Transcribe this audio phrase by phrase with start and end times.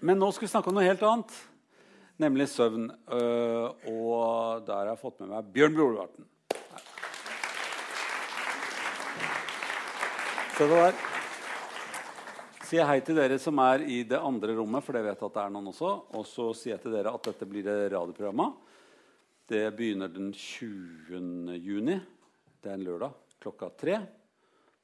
[0.00, 1.32] Men nå skal vi snakke om noe helt annet,
[2.20, 2.86] nemlig søvn.
[3.04, 6.28] Uh, og der har jeg fått med meg Bjørn Brorvarten.
[10.56, 11.02] Se det der.
[12.70, 15.42] Sier hei til dere som er i det andre rommet, for dere vet at det
[15.42, 15.92] er noen også.
[16.16, 18.56] Og så sier jeg til dere at dette blir det radioprogrammet.
[19.50, 21.58] Det begynner den 20.
[21.60, 21.98] juni.
[22.60, 24.00] Det er en lørdag klokka tre.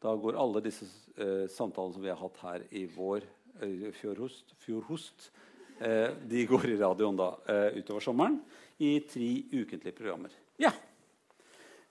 [0.02, 3.24] Da går alle disse eh, samtalene som vi har hatt her i vår
[3.62, 5.30] eh, fjorhost, fjorhost
[5.78, 8.40] eh, de går i radioen da eh, utover sommeren
[8.78, 10.34] i tre ukentlige programmer.
[10.60, 10.72] Ja.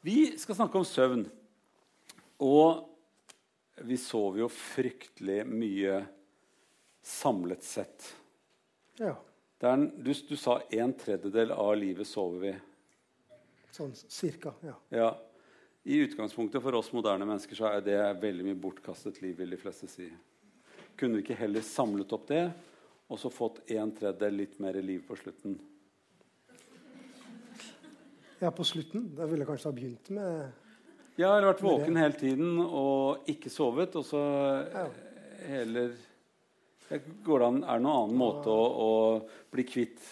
[0.05, 1.25] Vi skal snakke om søvn.
[2.45, 2.83] Og
[3.87, 6.01] vi sover jo fryktelig mye
[7.05, 8.11] samlet sett.
[8.99, 9.15] Ja.
[9.65, 12.51] En, du, du, sa en tredjedel av livet sover vi.
[13.73, 14.75] Sånn cirka, ja.
[14.93, 15.09] ja.
[15.85, 19.59] I utgangspunktet for oss moderne mennesker så er det veldig mye bortkastet liv, vil de
[19.59, 20.07] fleste si.
[20.95, 22.45] Kunne vi ikke heller samlet opp det
[23.07, 25.57] og så fått en tredjedel litt mer liv på slutten?
[28.39, 29.09] Ja, på slutten.
[29.15, 30.61] Da ville jeg kanskje ha begynt med
[31.15, 34.21] Ja, eller vært våken hele tiden og ikke sovet, og så
[34.73, 34.87] ja.
[35.47, 35.95] heller
[37.25, 40.03] Går det an, Er det noen annen måte å, å bli kvitt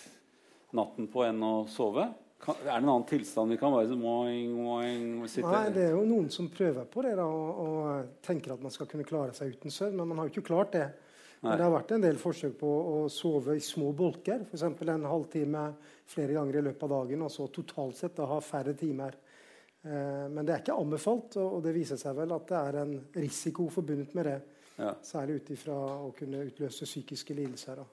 [0.73, 2.07] natten på enn å sove?
[2.43, 5.93] Kan, er det en annen tilstand vi kan være moing, moing, sitte Nei, det er
[5.95, 9.35] jo noen som prøver på det da, og, og, tenker at man skal kunne klare
[9.37, 9.95] seg uten søvn.
[10.01, 10.87] Men man har jo ikke klart det.
[11.43, 14.45] Men det har vært en del forsøk på å sove i små bolker.
[14.47, 14.63] F.eks.
[14.63, 15.63] en halvtime
[16.07, 17.25] flere ganger i løpet av dagen.
[17.25, 19.17] Og så totalt sett da ha færre timer.
[19.83, 22.79] Eh, men det er ikke anbefalt, og, og det viser seg vel at det er
[22.85, 24.37] en risiko forbundet med det.
[24.77, 24.93] Ja.
[25.03, 25.75] Særlig ut ifra
[26.07, 27.83] å kunne utløse psykiske lidelser.
[27.83, 27.87] Da.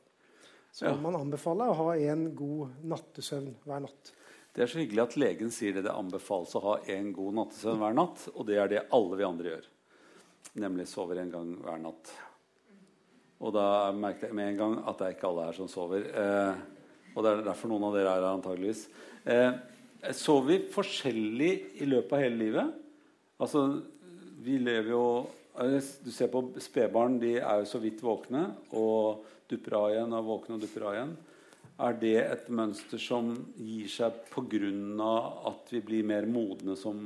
[0.71, 0.95] Så ja.
[1.03, 4.15] man anbefaler å ha en god nattesøvn hver natt.
[4.51, 7.79] Det er så hyggelig at legen sier det det anbefales å ha en god nattesøvn
[7.85, 8.25] hver natt.
[8.35, 9.69] Og det er det alle vi andre gjør.
[10.65, 12.11] Nemlig sover en gang hver natt.
[13.41, 13.65] Og da
[13.97, 16.09] merket jeg med en gang at det er ikke alle her som sover.
[16.11, 18.83] Eh, og det er derfor noen av dere er her antageligvis.
[19.25, 19.51] Eh,
[20.17, 22.75] sover vi forskjellig i løpet av hele livet?
[23.41, 23.65] Altså,
[24.45, 25.05] vi lever jo
[25.61, 30.29] Du ser på spedbarn, de er jo så vidt våkne og dupper av igjen og
[30.29, 31.11] våkne og dupper av igjen.
[31.81, 35.11] Er det et mønster som gir seg pga.
[35.51, 36.97] at vi blir mer modne som,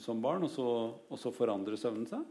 [0.00, 0.68] som barn, og så,
[1.08, 2.24] og så, forandrer søvnen seg?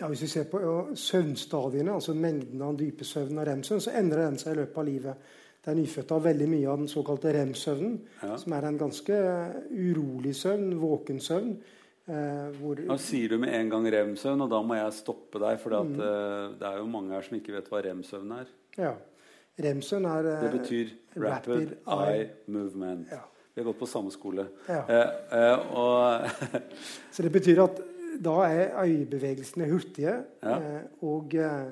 [0.00, 4.26] Ja, Hvis vi ser på ja, søvnstadiene, altså mengden av dypesøvn og rem-søvn, så endrer
[4.26, 5.30] den seg i løpet av livet.
[5.64, 8.36] Det er nyfødte har veldig mye av den såkalte rem-søvnen, ja.
[8.38, 9.16] som er en ganske
[9.72, 11.56] urolig søvn, våken søvn.
[12.06, 12.78] Eh, hvor...
[12.86, 15.58] Nå sier du med en gang rem-søvn, og da må jeg stoppe deg.
[15.58, 15.96] For mm.
[16.06, 18.52] eh, det er jo mange her som ikke vet hva rem-søvn er.
[18.78, 18.92] Ja.
[19.56, 23.08] Remsen er Det betyr Rapid, rapid Eye Movement.
[23.10, 23.22] Ja.
[23.54, 24.46] Vi har gått på samme skole.
[24.68, 24.82] Ja.
[24.84, 26.26] Eh, eh, og
[27.14, 27.78] Så det betyr at
[28.20, 30.12] da er øyebevegelsene hurtige,
[30.42, 30.56] ja.
[30.56, 31.70] eh, og eh,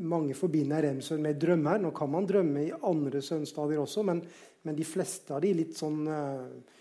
[0.00, 1.80] mange forbinder remsøvn med drømmer.
[1.82, 4.22] Nå kan man drømme i andre søvnstadier også, men,
[4.64, 6.78] men, de fleste av de litt sånn eh,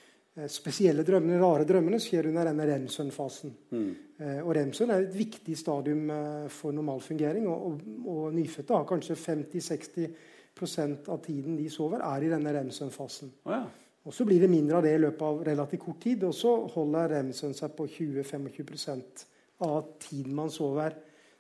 [0.50, 3.52] spesielle drømmene, rare drømmene skjer under denne remsøvnfasen.
[3.76, 3.90] Mm.
[4.20, 6.10] Og og remsøvn er et viktig stadium
[6.52, 7.48] for normal fungering.
[7.48, 7.74] Og, og,
[8.12, 13.32] og nyfødte har kanskje 50-60% av tiden de sover, er i denne rem-søvnfasen.
[13.48, 13.64] Oh, ja.
[14.10, 16.54] Og Så blir det mindre av det i løpet av relativt kort tid, og så
[16.74, 19.26] holder rem-søvn seg på 20-25
[19.68, 20.96] av tiden man sover,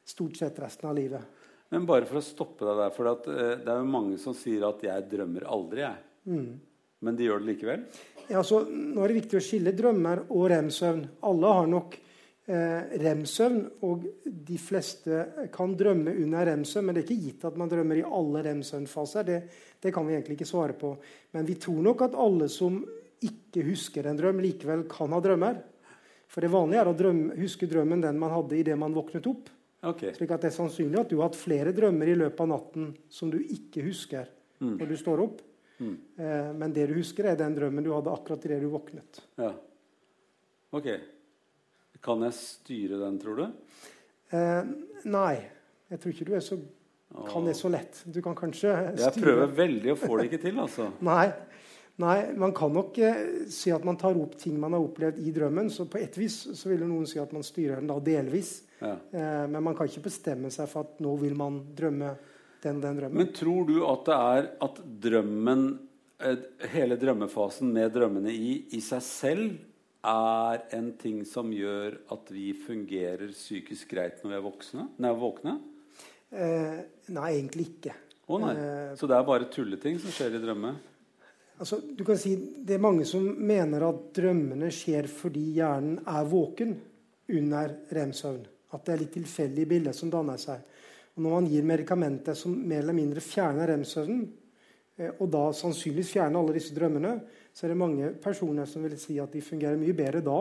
[0.05, 1.37] stort sett resten av livet.
[1.69, 4.65] Men bare for å stoppe deg der, for eh, det er jo mange som sier
[4.67, 5.85] at 'jeg drømmer aldri'.
[5.85, 5.97] jeg.
[6.25, 6.59] Mm.
[7.05, 7.83] Men de gjør det likevel?
[8.29, 11.01] Ja, så Nå er det viktig å skille drømmer og rem-søvn.
[11.25, 15.23] Alle har nok eh, rem-søvn, og de fleste
[15.53, 16.85] kan drømme under rem-søvn.
[16.85, 19.25] Men det er ikke gitt at man drømmer i alle rem-søvnfaser.
[19.25, 19.39] Det,
[19.81, 20.93] det, kan vi egentlig ikke svare på.
[21.35, 22.83] Men vi tror nok at alle som
[23.25, 25.63] ikke husker en drøm, likevel kan ha drømmer.
[26.29, 29.49] For det vanlige er å drømme, huske drømmen den man hadde idet man våknet opp.
[29.89, 30.11] Okay.
[30.13, 32.89] Slik at det er sannsynlig at du har hatt flere drømmer i løpet av natten
[33.09, 34.27] som du ikke husker
[34.59, 34.75] mm.
[34.75, 35.39] når du står opp.
[35.79, 35.95] Mm.
[36.19, 39.21] Eh, men det du husker, er den drømmen du hadde akkurat idet du våknet.
[39.39, 39.53] Ja.
[40.75, 40.89] Ok.
[42.03, 43.45] Kan jeg styre den, tror du?
[44.35, 44.73] Eh,
[45.09, 45.35] nei.
[45.89, 46.59] Jeg tror ikke du er så,
[47.31, 48.03] kan det så lett.
[48.05, 50.91] Du kan kanskje styre Jeg prøver veldig og får det ikke til, altså.
[51.11, 51.29] nei.
[51.99, 55.33] Nei, man kan nok eh, si at man tar opp ting man har opplevd i
[55.35, 55.67] drømmen.
[55.73, 58.53] Så på et vis så vil noen si at man styrer den da delvis.
[58.79, 58.93] Ja.
[58.95, 62.13] Eh, men man kan ikke bestemme seg for at nå vil man drømme
[62.63, 63.17] den den drømmen.
[63.21, 65.65] Men tror du at det er at drømmen,
[66.19, 69.57] eh, hele drømmefasen med drømmene i, i seg selv
[70.05, 74.85] er en ting som gjør at vi fungerer psykisk greit når vi er voksne?
[74.97, 75.55] Når vi er våkne?
[76.29, 76.77] Eh,
[77.15, 77.95] nei, egentlig ikke.
[78.29, 78.53] Oh, nei.
[78.55, 80.75] Eh, Så det er bare tulleting som skjer i drømme?
[81.59, 86.29] Altså, du kan si Det er mange som mener at drømmene skjer fordi hjernen er
[86.29, 86.77] våken
[87.29, 88.45] under rem-søvn.
[88.71, 90.61] At det er litt tilfeldige bilder som danner seg.
[91.19, 94.21] Og når man gir medikamenter som mer eller mindre fjerner rem-søvnen,
[94.95, 97.11] eh, og da sannsynligvis fjerner alle disse drømmene,
[97.51, 100.37] så er det mange personer som vil si at de fungerer mye bedre da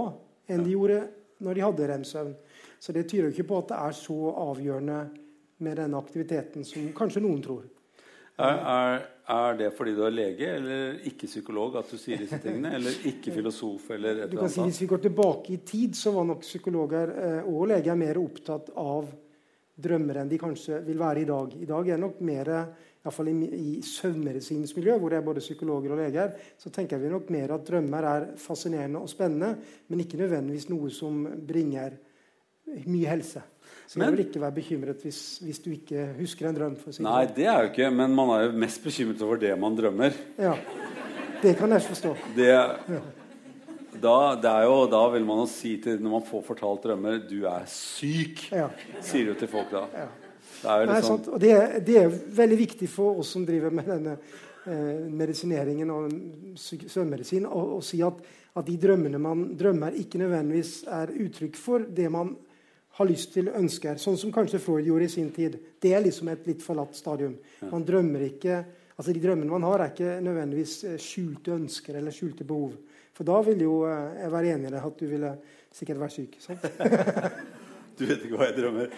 [0.47, 1.01] enn de gjorde
[1.43, 2.31] når de hadde rem-søvn.
[2.79, 5.03] Så det tyder jo ikke på at det er så avgjørende
[5.67, 7.67] med denne aktiviteten som kanskje noen tror.
[8.39, 9.05] Er, er,
[9.35, 12.71] er, det fordi du er lege eller ikke psykolog at du sier disse tingene?
[12.79, 13.91] Eller ikke filosof?
[13.99, 17.19] eller et du kan si Hvis vi går tilbake i tid, så var nok psykologer
[17.19, 19.11] eh, og leger mer opptatt av
[19.79, 21.55] drømmer enn de kanskje vil være i dag.
[21.55, 22.53] I dag er det nok mer
[22.99, 23.37] Iallfall i,
[23.79, 27.55] i søvnmedisinens miljø, hvor det er både psykologer og leger, så tenker vi nok mer
[27.55, 29.55] at drømmer er fascinerende og spennende,
[29.89, 31.97] men ikke nødvendigvis noe som bringer
[32.89, 33.43] mye helse.
[33.89, 36.75] Så men, jeg vil ikke være bekymret hvis, hvis, du ikke husker en drøm.
[36.83, 37.37] Si nei, sånn.
[37.37, 40.19] det er jo ikke, men man er jo mest bekymret over det man drømmer.
[40.37, 40.57] Ja,
[41.39, 42.17] Det kan jeg forstå.
[42.35, 42.51] Det,
[44.03, 47.45] da, det jo, da, vil man jo si til når man får fortalt drømmer 'Du
[47.51, 48.71] er syk', ja.
[49.01, 49.85] sier du til folk da.
[49.95, 50.09] Ja.
[50.59, 51.23] Det er, Nei, sånn...
[51.39, 51.53] det,
[51.87, 54.17] det, er veldig viktig for oss som driver med denne
[54.67, 56.09] eh, medisineringen og
[56.59, 58.19] søvnmedisin, å, si at,
[58.55, 62.35] at, de drømmene man drømmer, ikke nødvendigvis er uttrykk for det man
[62.99, 64.01] har lyst til, ønsker.
[64.03, 65.55] Sånn som kanskje Freud gjorde i sin tid.
[65.79, 67.37] Det er liksom et litt forlatt stadium.
[67.71, 68.65] Man drømmer ikke,
[68.99, 72.75] altså De drømmene man har, er ikke nødvendigvis eh, skjulte ønsker eller skjulte behov.
[73.19, 75.31] For da ville jo eh, jeg være enig i deg at du ville
[75.75, 76.43] sikkert være syk.
[76.45, 76.69] sant?
[77.99, 78.93] Du vet ikke hva jeg drømmer.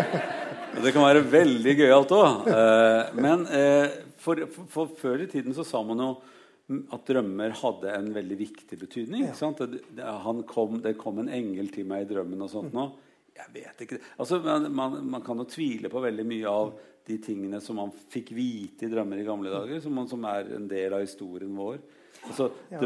[0.82, 2.48] det kan være veldig gøyalt òg.
[2.50, 6.08] Eh, men eh, for, for, for, før i tiden så sa man jo
[6.66, 9.28] at drømmer hadde en veldig viktig betydning.
[9.28, 9.52] Ja.
[9.60, 10.08] Det,
[10.50, 12.88] kom, det, kom, en engel til meg i drømmen og sånt nå.
[13.38, 14.00] Jeg vet ikke.
[14.18, 16.74] Altså, man, man, man, kan jo tvile på veldig mye av
[17.06, 20.56] de tingene som man fikk vite i drømmer i gamle dager, som, man, som er
[20.58, 21.78] en del av historien vår.
[22.24, 22.80] Altså, ja.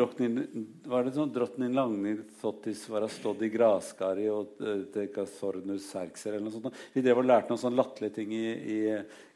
[0.91, 6.49] var det sånn drottning Langnir Thottis var stått i graskari og uh, sornus serkser eller
[6.49, 6.81] noe sånt.
[6.93, 8.79] Vi drev og lærte noen sånne latterlige ting i, i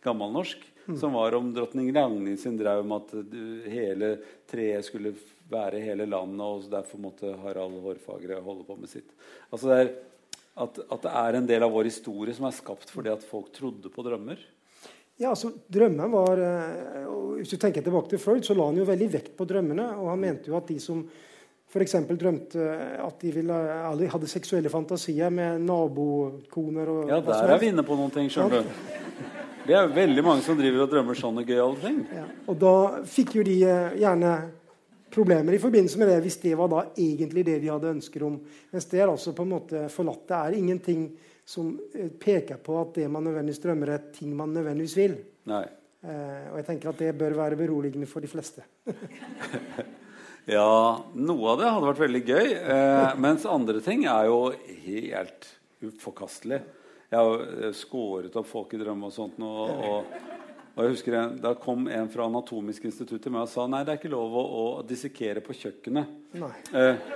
[0.03, 0.97] gammelnorsk mm.
[0.99, 4.17] som var om drottning Langnir sin drøm at uh, hele
[4.51, 5.15] treet skulle
[5.53, 9.13] være hele landet, og derfor måtte Harald Hårfagre holde på med sitt.
[9.53, 9.93] Altså det er
[10.53, 13.53] at, at det er en del av vår historie som er skapt fordi at folk
[13.57, 14.41] trodde på drømmer.
[15.23, 18.87] Ja, altså, drømmen var, eh, Hvis du tenker tilbake til Freud, så la han jo
[18.87, 19.87] veldig vekt på drømmene.
[19.99, 21.03] og Han mente jo at de som
[21.73, 21.95] f.eks.
[22.11, 22.65] drømte
[23.01, 23.59] at de ville,
[24.13, 28.61] hadde seksuelle fantasier med nabokoner og Ja, der er vi inne på noen ting, skjønner
[28.61, 28.75] du.
[29.63, 32.03] Det er veldig mange som driver og drømmer sånne gøyale ting.
[32.13, 32.75] Ja, og da
[33.07, 34.35] fikk jo de eh, gjerne
[35.13, 38.41] problemer i forbindelse med det hvis det var da egentlig det de hadde ønsker om.
[38.73, 40.25] Mens det er altså på en måte forlatt.
[40.29, 41.07] Det er ingenting
[41.45, 45.17] som eh, peker på at det man nødvendigvis drømmer, er ting man nødvendigvis vil.
[45.51, 45.65] Nei.
[46.03, 48.65] Eh, og jeg tenker at det bør være beroligende for de fleste.
[50.57, 50.69] ja,
[51.15, 52.55] noe av det hadde vært veldig gøy.
[52.59, 54.39] Eh, mens andre ting er jo
[54.87, 55.51] helt
[55.83, 56.63] uforkastelig.
[57.13, 59.39] Jeg har eh, skåret opp folk i drømme og sånt.
[59.45, 60.15] Og, og,
[60.73, 63.83] og jeg husker en, Da kom en fra Anatomisk institutt til meg og sa nei,
[63.85, 66.17] det er ikke lov å, å dissekere på kjøkkenet.
[66.41, 66.55] Nei.
[66.79, 67.11] Eh,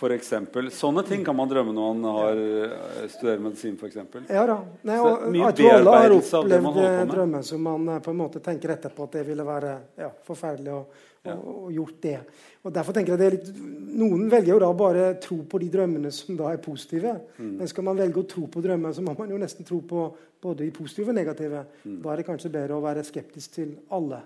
[0.00, 0.70] for eksempel.
[0.72, 3.98] Sånne ting kan man drømme når man har, eh, studerer medisin, f.eks.
[4.30, 4.56] Ja da.
[4.88, 8.72] Nei, og, jeg tror alle har opplevd drømmer som man eh, på en måte tenker
[8.76, 10.80] etterpå at det ville være ja, forferdelig å,
[11.28, 11.36] ja.
[11.36, 12.16] og, gjort det.
[12.64, 13.52] Og derfor tenker jeg det er litt,
[14.00, 17.16] Noen velger jo da bare tro på de drømmene som da er positive.
[17.36, 17.54] Mm.
[17.60, 20.08] Men skal man velge å tro på drømmer, så må man jo nesten tro på
[20.40, 21.64] både de positive og negative.
[21.84, 21.98] Mm.
[22.04, 24.22] Da er det kanskje bedre å være skeptisk til alle.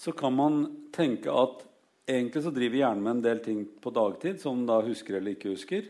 [0.00, 0.62] Så kan man
[0.96, 1.66] tenke at
[2.08, 5.52] Egentlig så driver hjernen med en del ting på dagtid som da husker eller ikke
[5.54, 5.88] husker.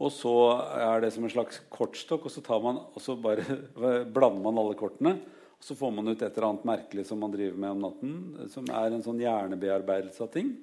[0.00, 0.32] Og så
[0.80, 3.44] er det som en slags kortstokk, og så, man, og så bare
[4.14, 5.18] blander man alle kortene.
[5.60, 8.14] Og så får man ut et eller annet merkelig som man driver med om natten,
[8.48, 10.54] som er en sånn hjernebearbeidelse av ting.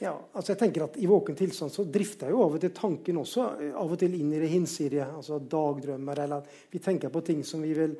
[0.00, 2.72] Ja, altså jeg tenker at I våken tilstand så drifter jeg jo av og til
[2.74, 5.04] tanken også av og til inn i det hinsidige.
[5.18, 7.96] altså Dagdrømmer, eller at vi tenker på ting som vi vil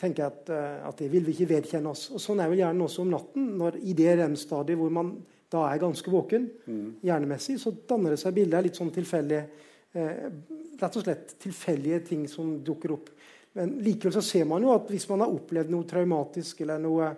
[0.00, 2.08] tenke at, eh, at det vil vi ikke vedkjenne oss.
[2.14, 3.58] Og Sånn er vel hjernen også om natten.
[3.58, 5.14] når I det rem-stadiet hvor man
[5.54, 6.88] da er jeg ganske våken mm.
[7.06, 9.46] hjernemessig, så danner det seg bilder av litt sånn tilfeldige
[9.94, 10.26] eh,
[10.74, 13.12] Rett og slett tilfeldige ting som dukker opp.
[13.54, 17.12] Men likevel så ser man jo at hvis man har opplevd noe traumatisk eller noe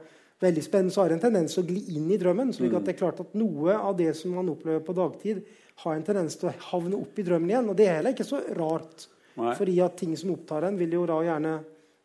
[0.45, 2.53] veldig spennende, så har det en tendens til å gli inn i drømmen.
[2.53, 2.85] slik at mm.
[2.85, 5.41] det er klart at Noe av det som man opplever på dagtid,
[5.87, 7.71] har en tendens til å havne opp i drømmen igjen.
[7.73, 9.09] Og det er heller ikke så rart.
[9.37, 9.53] Nei.
[9.53, 11.59] fordi at ting som opptar en, vil jo da gjerne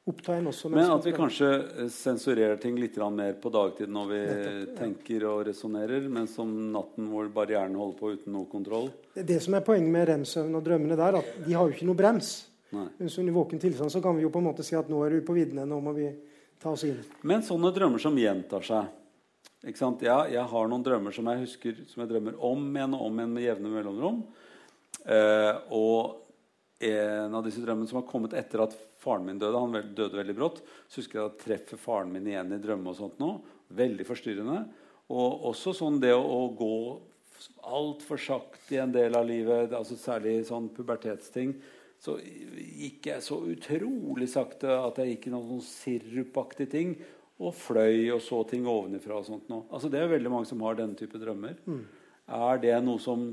[0.09, 0.69] oppta en også.
[0.73, 4.77] Men at vi kanskje eh, sensurerer ting litt mer på dagtid når vi Nettopp, ja.
[4.79, 8.89] tenker og resonnerer, mens om natten hvor bare hjernen holder på uten noe kontroll?
[9.13, 11.89] Det, det som er poenget med rem-søvn og drømmene der, at de har jo ikke
[11.89, 12.33] noe brems.
[12.71, 12.87] Nei.
[13.01, 15.17] Mens i våken tilstand så kan vi jo på en måte si at nå er
[15.17, 16.07] du på viddene, nå må vi
[16.61, 17.01] ta oss inn.
[17.27, 18.97] Men sånne drømmer som gjentar seg
[19.67, 20.01] ikke sant?
[20.01, 23.19] Ja, jeg har noen drømmer som jeg husker som jeg drømmer om igjen og om
[23.19, 24.23] igjen med jevne mellomrom.
[25.05, 26.20] Eh, og
[26.87, 29.59] en av disse drømmene som har kommet etter at faren min døde.
[29.59, 30.61] Han døde veldig brått.
[30.87, 33.35] Så husker jeg at treffer faren min igjen i drømme og sånt nå.
[33.77, 34.63] Veldig forstyrrende.
[35.11, 36.73] Og også sånn det å, å gå
[37.65, 41.55] altfor sakte i en del av livet, altså særlig sånn pubertetsting,
[42.01, 46.95] så gikk jeg så utrolig sakte at jeg gikk i noen sånn sirupaktige ting.
[47.41, 49.17] Og fløy og så ting ovenifra.
[49.17, 49.63] og sånt nå.
[49.73, 51.57] Altså Det er veldig mange som har denne type drømmer.
[51.65, 51.85] Mm.
[52.37, 53.31] Er det noe som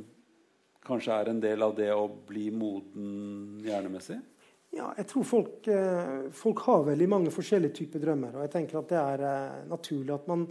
[0.88, 4.18] kanskje er en del av det å bli moden hjernemessig?
[4.76, 8.35] Ja, jeg tror folk, eh, folk, har veldig mange forskjellige typer drømmer.
[8.37, 10.45] Og jeg tenker at det er eh, naturlig at man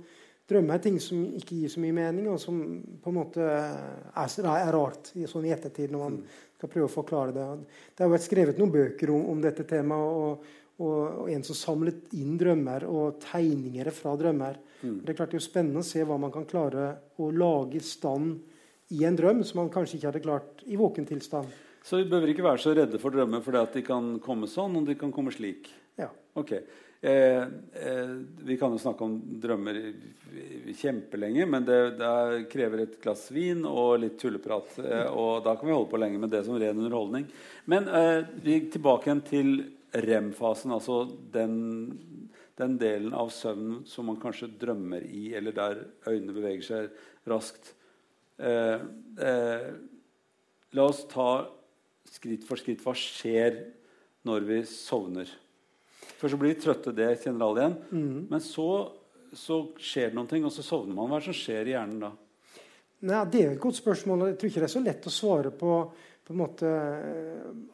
[0.48, 2.60] drømmer ting som ikke gir så mye mening, og som
[3.04, 6.38] på en måte er, er rart i, sånn i ettertid når man mm.
[6.58, 7.48] skal prøve å forklare det.
[7.94, 10.24] Det har vært skrevet noen bøker om, om dette temaet.
[10.24, 14.60] og og, og, en som samlet inn drømmer og tegninger fra drømmer.
[14.84, 15.00] Mm.
[15.02, 17.82] Det er klart det er spennende å se hva man kan klare å lage i
[17.82, 18.36] stand
[18.94, 21.52] i en drøm som man kanskje ikke hadde klart i våken tilstand.
[21.84, 24.76] Så vi behøver ikke være så redde for drømmer fordi at de kan komme sånn,
[24.80, 25.70] og de kan komme slik?
[26.00, 26.10] Ja.
[26.38, 26.54] Ok.
[27.02, 28.14] Eh, eh,
[28.44, 29.78] vi kan jo snakke om drømmer
[30.76, 34.80] kjempelenge, men det, det, krever et glass vin og litt tulleprat.
[34.82, 37.28] Eh, og da kan vi holde på lenge med det som ren underholdning.
[37.70, 39.54] Men eh, vi er tilbake igjen til
[40.08, 41.04] rem-fasen, altså
[41.34, 41.56] den,
[42.60, 47.77] den, delen av søvnen som man kanskje drømmer i, eller der øynene beveger seg raskt.
[48.38, 48.82] Eh,
[49.26, 49.68] eh,
[50.78, 51.48] la oss ta
[52.12, 52.84] skritt for skritt.
[52.86, 53.64] Hva skjer
[54.28, 55.32] når vi sovner?
[56.18, 57.78] Først så blir vi trøtte, det kjenner alle igjen.
[57.92, 58.22] Mm.
[58.32, 58.70] Men så,
[59.38, 61.10] så, skjer det noen ting, og så sovner man.
[61.10, 62.12] Hva er det som skjer i hjernen da?
[63.08, 64.30] Nei, det er et godt spørsmål.
[64.32, 65.74] Jeg tror ikke det er så lett å svare på,
[66.28, 66.70] på en måte,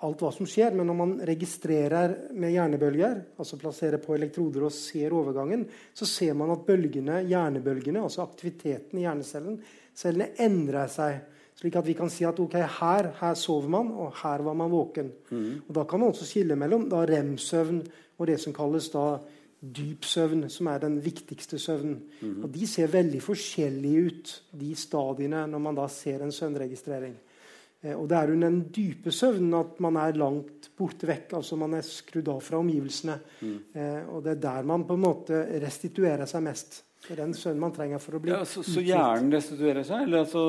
[0.05, 0.75] alt hva som skjer.
[0.77, 5.65] Men når man registrerer med hjernebølger, altså plasserer på elektroder og ser overgangen,
[5.97, 9.57] så ser man at bølgene, hjernebølgene, altså aktiviteten i hjernecellen,
[9.97, 11.17] cellene endrer seg.
[11.57, 14.71] Slik at vi kan si at ok, her, her sover man, og her var man
[14.73, 15.09] våken.
[15.33, 15.49] Mm.
[15.65, 17.81] Og Da kan man også skille mellom da rem-søvn
[18.19, 19.17] og det som kalles da
[19.63, 22.01] dyp søvn, som er den viktigste søvnen.
[22.21, 22.39] Mm.
[22.43, 27.15] Og De ser veldig forskjellige ut, de stadiene, når man da ser en søvnregistrering.
[27.83, 31.33] Eh, og Det er under den dype søvnen at man er langt borte vekk.
[31.39, 33.19] altså Man er skrudd av fra omgivelsene.
[33.41, 33.59] Mm.
[33.75, 36.83] Eh, og Det er der man på en måte restituerer seg mest.
[37.03, 40.05] Det er den søvnen man trenger for å bli ja, så, så, hjernen restituerer seg?
[40.05, 40.43] Eller altså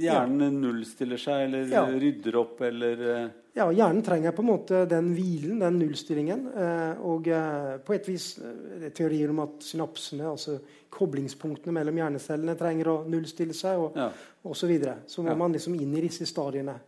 [0.00, 0.60] hjernen ja.
[0.62, 1.82] nullstiller seg, eller ja.
[1.92, 3.26] rydder opp, eller uh...
[3.52, 6.46] Ja, hjernen trenger på en måte den hvilen, den nullstillingen.
[6.54, 10.56] Uh, og uh, på et vis det er teorier om at synapsene, altså
[10.94, 14.08] koblingspunktene mellom hjernecellene, trenger å nullstille seg, og, ja.
[14.48, 15.02] og så videre.
[15.10, 16.78] Så må man liksom inn i disse stadiene.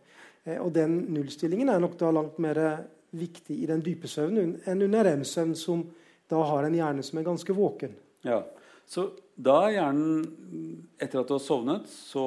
[0.57, 2.59] og den nullstillingen er nok da langt mer
[3.13, 5.85] viktig i den dype søvnen enn under rem-søvn, som
[6.29, 7.93] da har en hjerne som er ganske våken.
[8.25, 8.41] Ja.
[8.89, 10.25] Så da er hjernen
[11.01, 12.23] Etter at du har sovnet, så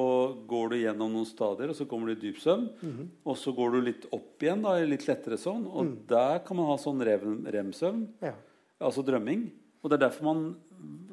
[0.49, 2.67] går du gjennom noen stadier, og så kommer du i dyp søvn.
[2.81, 3.07] Mm -hmm.
[3.23, 5.65] Og så går du litt opp igjen, da, i litt lettere søvn.
[5.65, 5.97] Og mm.
[6.07, 8.07] der kan man ha sånn rem-søvn.
[8.21, 8.33] Ja.
[8.79, 9.49] Altså drømming.
[9.81, 10.55] Og det er derfor man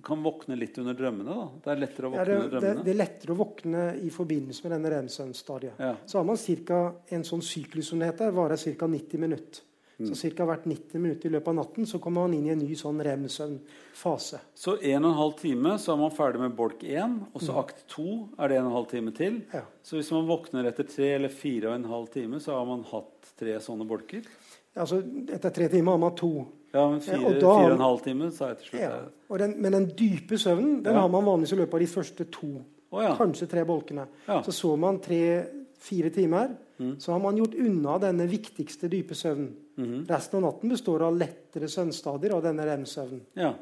[0.04, 1.34] kan våkne litt under drømmene.
[1.34, 1.48] da.
[1.64, 2.74] Det er lettere å våkne ja, det, under drømmene.
[2.74, 5.78] Det, det, er lettere å våkne i forbindelse med denne rem-søvnstadiet.
[5.78, 5.94] Ja.
[6.06, 8.86] Så har man cirka, en sånn syklus som det heter, varer ca.
[8.86, 9.62] 90 minutter.
[9.98, 10.08] Mm.
[10.10, 10.46] Så ca.
[10.48, 12.98] hvert 90 minutter i løpet av natten så kommer man inn i en ny sånn
[13.06, 14.40] rem-søvnfase.
[14.58, 17.60] Så 1 12 time så er man ferdig med bolk 1, og så mm.
[17.62, 18.08] akt 2
[18.38, 19.38] er det 1 12 time til.
[19.54, 19.62] Ja.
[19.86, 23.56] Så hvis man våkner etter 3 eller 4 12 time, så har man hatt tre
[23.62, 24.26] sånne bolker?
[24.74, 24.98] Altså,
[25.30, 26.32] etter tre timer har man to.
[26.74, 28.82] Ja, men fire, og fire og en halv time, sa jeg til slutt.
[28.82, 29.36] Ja.
[29.38, 31.04] Den, men den dype søvnen den ja.
[31.04, 32.50] har man vanligvis i løpet av de første to,
[32.90, 33.12] oh, ja.
[33.18, 34.08] kanskje tre bolkene.
[34.26, 36.96] Så så man tre-fire timer, mm.
[36.98, 39.52] så har man gjort unna denne viktigste dype søvnen.
[39.76, 43.25] Mm Resten av natten består av lettere søvnstadier av denne rem-søvnen.
[43.35, 43.54] Ja.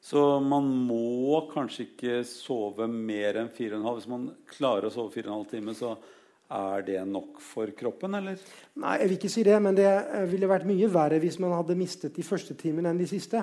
[0.00, 5.50] Så man må kanskje ikke sove mer enn 4,5 Hvis man klarer å sove 4,5
[5.50, 5.96] timer, så
[6.48, 8.38] er det nok for kroppen, eller?
[8.80, 9.90] Nei, jeg vil ikke si det, men det
[10.30, 13.42] ville vært mye verre hvis man hadde mistet de første timene enn de siste.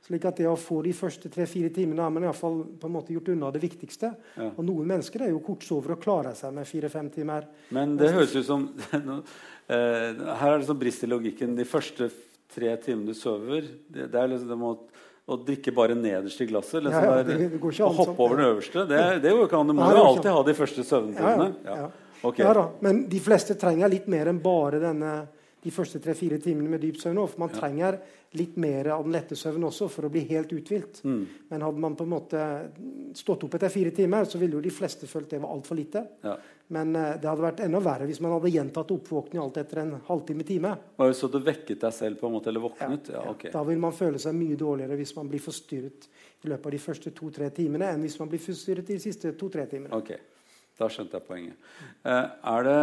[0.00, 2.94] Slik at det å få de første tre-fire timene har man i fall på en
[2.94, 4.14] måte gjort unna det viktigste.
[4.40, 4.48] Ja.
[4.54, 7.46] Og noen mennesker er jo kortsovere og klarer seg med fire-fem timer.
[7.76, 8.68] Men det høres ut som
[9.70, 11.54] Eh, her er det sånn brist i logikken.
[11.54, 12.08] De første
[12.50, 14.72] tre timene du sover, det, det er liksom det må,
[15.30, 16.80] å drikke bare nederst i glasset.
[16.82, 18.86] Liksom ja, ja, det, det går ikke an, hoppe over den øverste.
[18.90, 19.70] Det, det går ikke an.
[19.70, 21.46] Du må jo alltid ha de første søvntimene.
[21.68, 21.90] Ja,
[22.26, 22.64] okay.
[22.82, 25.14] Men de fleste trenger litt mer enn bare denne,
[25.60, 27.20] de første tre-fire timene med dyp søvn.
[27.28, 27.98] For man trenger
[28.38, 31.02] litt mer av den lette søvnen også for å bli helt uthvilt.
[31.04, 31.20] Mm.
[31.50, 32.44] Men hadde man på en måte
[33.18, 36.04] stått opp etter fire timer, så ville jo de fleste følt det var altfor lite.
[36.22, 36.36] Ja.
[36.70, 39.96] Men uh, det hadde vært enda verre hvis man hadde gjentatt oppvåkning alt etter en
[40.06, 40.76] halvtime-time.
[41.18, 43.10] Så du vekket deg selv på en måte, eller våknet?
[43.10, 43.50] Ja, ja, okay.
[43.54, 46.06] Da vil man føle seg mye dårligere hvis man blir forstyrret
[46.40, 49.66] i løpet av de første to-tre timene, enn hvis man blir forstyrret de siste to-tre
[49.68, 49.92] timene.
[49.98, 50.22] Okay.
[50.80, 51.70] Da skjønte jeg poenget.
[52.06, 52.82] Uh, er det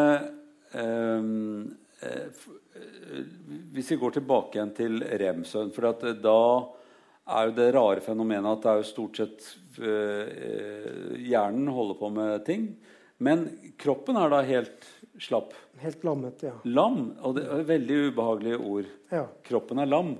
[0.75, 1.85] um, eh, eh,
[3.73, 6.35] Hvis vi går tilbake igjen til rem-søvn For at, eh, da
[7.37, 9.47] er jo det rare fenomenet at det er jo stort sett
[9.81, 12.67] eh, Hjernen holder på med ting.
[13.17, 13.47] Men
[13.81, 14.85] kroppen er da helt
[15.19, 15.55] slapp.
[15.81, 16.53] Helt lammet, ja.
[16.69, 16.99] Lam.
[17.25, 18.91] Og det er et veldig ubehagelige ord.
[19.11, 19.25] ja.
[19.49, 20.13] Kroppen er lam.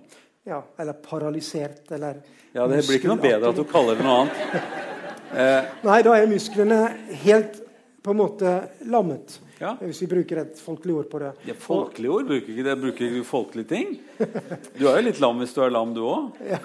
[0.48, 2.22] Ja, Eller paralysert, eller
[2.54, 4.68] Ja, Det blir ikke noe bedre at du kaller det noe annet.
[5.28, 6.78] Eh, Nei, da er musklene
[7.26, 7.58] helt
[8.02, 8.52] på en måte
[8.88, 9.34] lammet.
[9.60, 9.72] Ja.
[9.82, 11.32] Hvis vi bruker et folkelig ord på det.
[11.48, 12.76] ja, folkelig ord bruker ikke det.
[12.82, 13.96] Bruker ikke du folkelige ting?
[14.78, 16.42] Du er jo litt lam hvis du er lam, du òg.
[16.46, 16.60] Ja.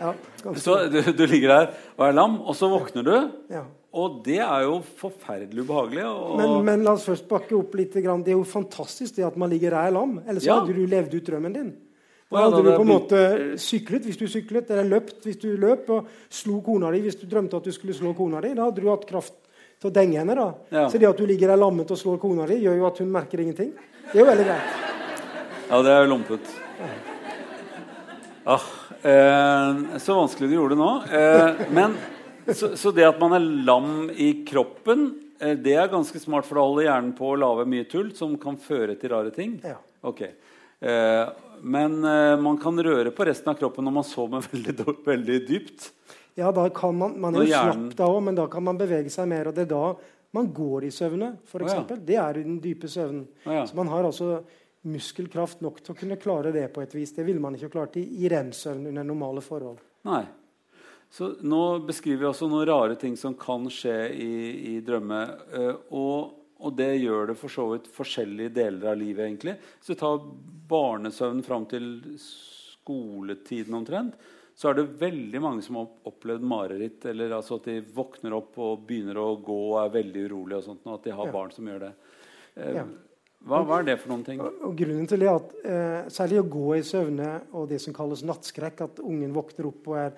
[0.00, 0.12] Ja.
[0.64, 1.66] Så du, du ligger der
[1.98, 3.16] og er lam, og så våkner du.
[3.52, 3.64] ja.
[3.96, 6.02] Og det er jo forferdelig ubehagelig.
[6.04, 7.94] Og, Men, men la oss først bakke opp litt.
[8.04, 8.20] grann.
[8.26, 10.18] Det er jo fantastisk det at man ligger der lam.
[10.28, 10.58] Ellers Ja.
[10.58, 11.70] hadde du levd ut drømmen din.
[12.28, 13.20] Da hadde du på en måte
[13.56, 17.24] syklet hvis du syklet, eller løpt hvis du løp, og slo kona di hvis du
[17.30, 18.52] drømte at du skulle slå kona di.
[18.58, 19.32] Da hadde du hatt kraft
[19.80, 20.36] til å denge henne.
[20.38, 20.48] da.
[20.70, 20.86] Ja.
[20.90, 23.12] Så det at du ligger der lammet og slår kona di, gjør jo at hun
[23.12, 23.72] merker ingenting.
[24.06, 24.82] Det er jo veldig greit.
[25.66, 26.50] Ja, det er jo lompet.
[28.46, 28.66] Ah,
[29.02, 30.90] eh, så vanskelig du gjorde det nå.
[31.10, 31.96] Eh, men,
[32.46, 35.08] så, så det at man er lam i kroppen,
[35.40, 38.36] eh, det er ganske smart, for det holder hjernen på å lage mye tull som
[38.38, 39.58] kan føre til rare ting.
[39.66, 39.80] Ja.
[40.06, 40.22] Ok.
[40.22, 41.24] Eh,
[41.66, 45.90] men eh, man kan røre på resten av kroppen når man sover veldig, veldig dypt.
[46.36, 49.10] Ja, da kan man, man er jo slapp da òg, men da kan man bevege
[49.12, 49.48] seg mer.
[49.48, 49.84] Og det er da
[50.36, 51.72] man går i søvne, f.eks.
[51.72, 51.96] Å, ja.
[51.96, 53.24] Det er i den dype søvnen.
[53.46, 53.62] Ja.
[53.64, 54.42] Så man har altså
[54.86, 57.14] muskelkraft nok til å kunne klare det på et vis.
[57.16, 59.80] Det ville man ikke klart i, i rem-søvn under normale forhold.
[60.06, 60.22] Nei.
[61.10, 64.32] Så nå beskriver vi også noen rare ting som kan skje i,
[64.74, 65.20] i drømme.
[65.56, 69.56] eh, og, og det gjør det for så vidt forskjellige deler av livet, egentlig.
[69.78, 70.20] Hvis du tar
[70.68, 71.88] barnesøvn fram til
[72.20, 74.18] skoletiden omtrent,
[74.56, 77.04] så er det veldig mange som har opplevd mareritt.
[77.10, 80.64] Eller altså at de våkner opp og begynner å gå og er veldig urolige, og
[80.70, 81.32] sånt, og at de har Ja.
[81.34, 81.92] barn som gjør det.
[82.56, 82.84] Eh, Ja.
[83.44, 84.40] hva, hva er det for noen ting?
[84.40, 87.80] Og, og grunnen til det er at eh, Særlig å gå i søvne og det
[87.82, 90.12] som kalles nattskrekk, at ungen våkner opp og er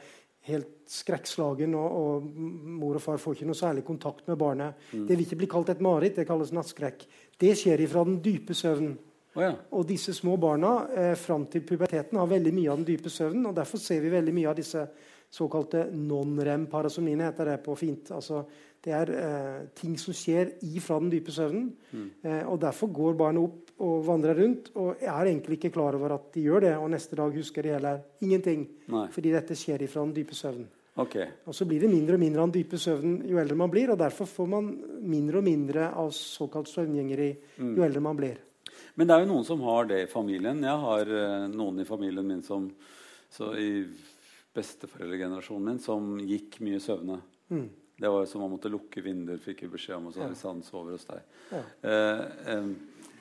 [0.48, 2.22] helt skrekkslagen, og, og
[2.78, 4.74] mor og far får ikke noe særlig kontakt med barnet.
[4.92, 7.04] Det vil ikke bli kalt et mareritt, det kalles nattskrekk.
[7.38, 8.96] Det skjer ifra den dype søvnen.
[9.38, 9.52] Å ja.
[9.78, 13.46] Og disse små barna eh, fram til puberteten har veldig mye av den dype søvnen.
[13.46, 14.82] og Derfor ser vi veldig mye av disse
[15.30, 18.10] såkalte non-rem-parasomniene, heter det på fint.
[18.16, 18.42] Altså,
[18.82, 21.68] det er eh, ting som skjer ifra den dype søvnen.
[22.22, 26.16] Eh, og Derfor går barna opp og vandrer rundt og er egentlig ikke klar over
[26.16, 26.74] at de gjør det.
[26.80, 29.06] Og neste dag husker de heller ingenting, Nei.
[29.14, 30.66] fordi dette skjer ifra den dype søvnen.
[30.98, 31.28] Okay.
[31.46, 33.92] Og så blir det mindre og mindre av den dype søvnen jo eldre man blir.
[33.94, 34.72] Og derfor får man
[35.06, 38.47] mindre og mindre av såkalt søvngjengeri jo eldre man blir.
[38.98, 40.62] Men det er jo noen som har det i familien.
[40.66, 42.66] Jeg har eh, noen i familien min som
[43.30, 43.70] så i
[44.56, 47.20] besteforeldregenerasjonen min som gikk mye søvne.
[47.52, 47.68] Mm.
[47.98, 50.08] Det var jo som man måtte lukke vinduer, fikk vi beskjed om.
[50.10, 50.28] Og så, Ja.
[50.32, 51.22] hvis han sover hos deg.
[51.52, 51.62] Ja.
[51.82, 52.68] Eh, eh,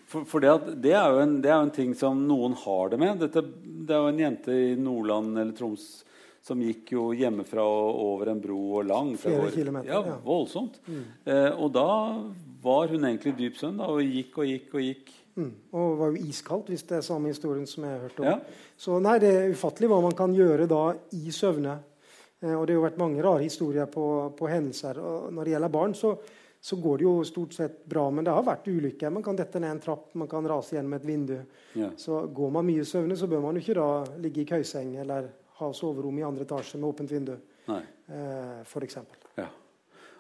[0.07, 2.89] for for det, at, det, er en, det er jo en ting som noen har
[2.93, 3.19] det med.
[3.19, 5.87] Dette, det er jo en jente i Nordland eller Troms
[6.47, 10.79] som gikk jo hjemmefra og over en bro og langt Flere kilometer, Ja, voldsomt.
[11.25, 11.87] Eh, og da
[12.63, 15.11] var hun egentlig dyp søvn og gikk og gikk og gikk.
[15.37, 15.51] Mm.
[15.71, 18.31] Og det var jo iskaldt, hvis det er samme historien som jeg har hørt om.
[18.31, 18.65] Ja.
[18.77, 20.81] Så nei, det er ufattelig hva man kan gjøre da
[21.17, 21.77] i søvne.
[22.41, 24.99] Eh, og det har jo vært mange rare historier på, på hendelser.
[25.01, 26.13] Og når det gjelder barn, så,
[26.59, 28.07] så går det jo stort sett bra.
[28.09, 29.13] Men det har vært ulykker.
[29.13, 31.37] Man kan dette ned en trapp, man kan rase gjennom et vindu.
[31.77, 31.91] Ja.
[32.01, 33.89] Så går man mye i søvne, så bør man jo ikke da
[34.23, 37.33] ligge i køyseng eller ha soverom i andre etasje med åpent vindu,
[37.67, 38.99] eh, f.eks.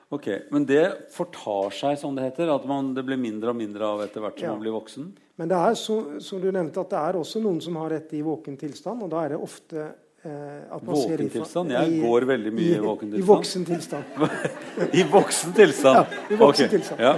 [0.09, 2.47] Ok, Men det fortar seg, som det heter?
[2.55, 4.51] At man, det blir mindre og mindre av etter hvert som Ja.
[4.55, 5.09] man blir voksen?
[5.37, 8.15] Men det er så, som du nevnte, at det er også noen som har dette
[8.17, 9.03] i våken tilstand.
[9.03, 9.81] Og da er det ofte
[10.23, 11.71] eh, at man ser Våken ifra- tilstand?
[11.75, 13.23] Jeg går veldig mye i våken tilstand.
[13.23, 14.03] I voksen tilstand.
[15.01, 15.95] I voksen tilstand?
[15.97, 16.77] Ja, i voksen okay.
[16.77, 16.99] tilstand.
[17.01, 17.15] Ja.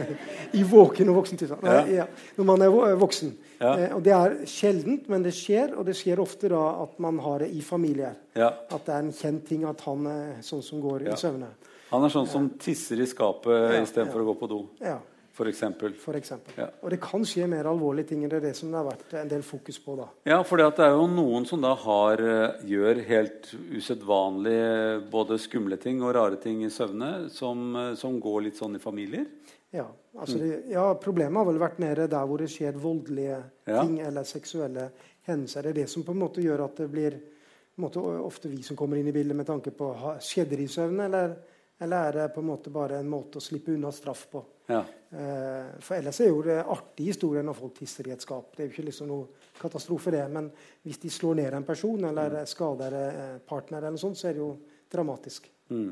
[0.60, 1.62] I våken og voksen tilstand.
[1.66, 2.06] Nei, Ja.
[2.38, 3.34] Når man er voksen.
[3.60, 3.74] Ja.
[3.76, 5.74] Eh, og det er sjeldent, men det skjer.
[5.76, 8.14] Og det skjer ofte da at man har det i familier.
[8.38, 8.52] ja.
[8.70, 11.50] At det er en kjent ting at han er sånn som går i søvne.
[11.90, 14.22] Han er sånn som tisser i skapet Ja, istedenfor ja.
[14.22, 14.98] å gå på do, Ja,
[15.32, 15.94] for eksempel.
[15.94, 16.52] for eksempel.
[16.56, 16.68] Ja.
[16.82, 18.22] Og det kan skje mer alvorlige ting.
[18.28, 20.06] Det er det som det har vært en del fokus på da.
[20.26, 25.76] Ja, for det er jo noen som da har, eh, gjør helt usedvanlige både skumle
[25.80, 29.26] ting og rare ting i søvne, som, eh, som går litt sånn i familier.
[29.72, 29.86] Ja,
[30.18, 30.40] altså Mm.
[30.40, 33.82] det, ja, Problemet har vel vært mer der hvor det skjer voldelige Ja.
[33.82, 34.90] ting eller seksuelle
[35.26, 35.62] hendelser.
[35.62, 37.20] Det er det som på en måte gjør at det blir
[37.78, 41.04] måte, ofte vi som kommer inn i bildet med tanke på skjedde det i søvne,
[41.04, 41.36] eller,
[41.80, 44.42] eller er det på en måte bare en måte å slippe unna straff på.
[44.70, 44.82] Ja.
[45.10, 48.52] Eh, for ellers er jo det artig historie når folk tisser i et skap.
[48.54, 50.26] Det er jo ikke liksom noe katastrofe, det.
[50.32, 50.50] Men
[50.84, 54.36] hvis de slår ned en person eller skader eh, partner, eller noe sånt, så er
[54.36, 54.52] det jo
[54.92, 55.50] dramatisk.
[55.72, 55.90] Mm.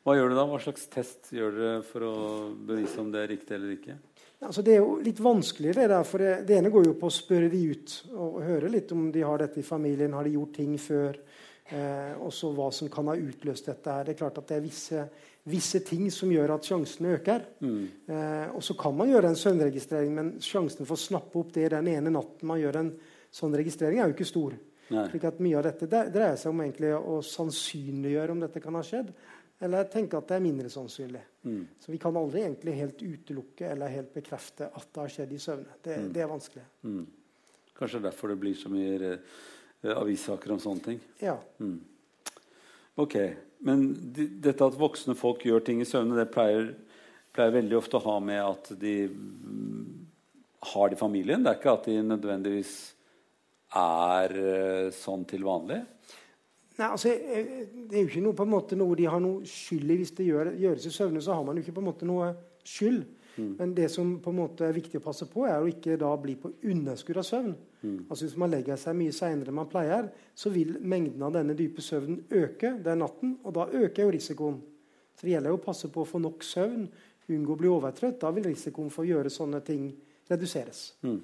[0.00, 0.46] Hva gjør du da?
[0.48, 2.14] Hva slags test gjør dere for å
[2.68, 3.98] bevise om det er riktig eller ikke?
[4.40, 6.04] Altså, det er jo litt vanskelig, det der.
[6.08, 9.10] For det, det, ene går jo på å spørre de ut og, høre litt om
[9.12, 10.16] de har dette i familien.
[10.16, 11.18] Har de gjort ting før?
[11.70, 13.90] Eh, og så hva som kan ha utløst dette.
[13.90, 14.04] her.
[14.04, 15.04] Det er klart at det er visse,
[15.50, 17.46] visse ting som gjør at sjansene øker.
[17.62, 17.82] Mm.
[18.10, 21.68] Eh, og så kan man gjøre en søvnregistrering, men sjansen for å snappe opp det
[21.76, 22.94] den ene natten man gjør en
[23.30, 24.56] sånn registrering, er jo ikke stor.
[24.90, 25.04] Nei.
[25.12, 28.82] Slik at Mye av dette dreier seg om egentlig å sannsynliggjøre om dette kan ha
[28.82, 29.12] skjedd.
[29.60, 31.20] Eller tenke at det er mindre sannsynlig.
[31.44, 31.62] Mm.
[31.78, 35.40] Så vi kan aldri egentlig helt utelukke eller helt bekrefte at det har skjedd i
[35.42, 35.76] søvne.
[35.84, 36.12] Det, mm.
[36.16, 36.64] det er vanskelig.
[36.88, 37.02] Mm.
[37.76, 39.12] Kanskje derfor det blir så mye
[39.88, 41.00] avissaker om sånne ting.
[41.22, 41.38] Ja.
[41.58, 41.78] Mm.
[43.00, 43.16] Ok,
[43.60, 46.70] Men de, dette at voksne folk gjør ting i søvne, det pleier,
[47.36, 49.84] pleier veldig ofte å ha med at de mm,
[50.72, 51.44] har det i familien.
[51.44, 52.72] Det er ikke at de nødvendigvis
[53.76, 55.82] er uh, sånn til vanlig.
[56.80, 59.44] Nei, altså, eh, Det er jo ikke noe, på en måte, noe de har noe
[59.48, 59.98] skyld i.
[60.00, 62.32] Hvis det gjør, gjøres i søvne, så har man jo ikke på en måte noe
[62.64, 63.04] skyld.
[63.36, 63.50] Mm.
[63.58, 66.10] Men det som på en måte er viktig å passe på, er å ikke da
[66.20, 67.52] bli på underskudd av søvn.
[67.82, 67.98] Mm.
[68.08, 71.56] Altså Hvis man legger seg mye seinere enn man pleier, så vil mengden av denne
[71.58, 73.38] dype søvnen øke den natten.
[73.44, 74.60] Og da øker jo risikoen.
[75.16, 76.88] Så det gjelder jo å passe på å få nok søvn,
[77.30, 78.20] unngå å bli overtrøtt.
[78.22, 79.90] Da vil risikoen for å gjøre sånne ting
[80.30, 80.94] reduseres.
[81.04, 81.20] Mm.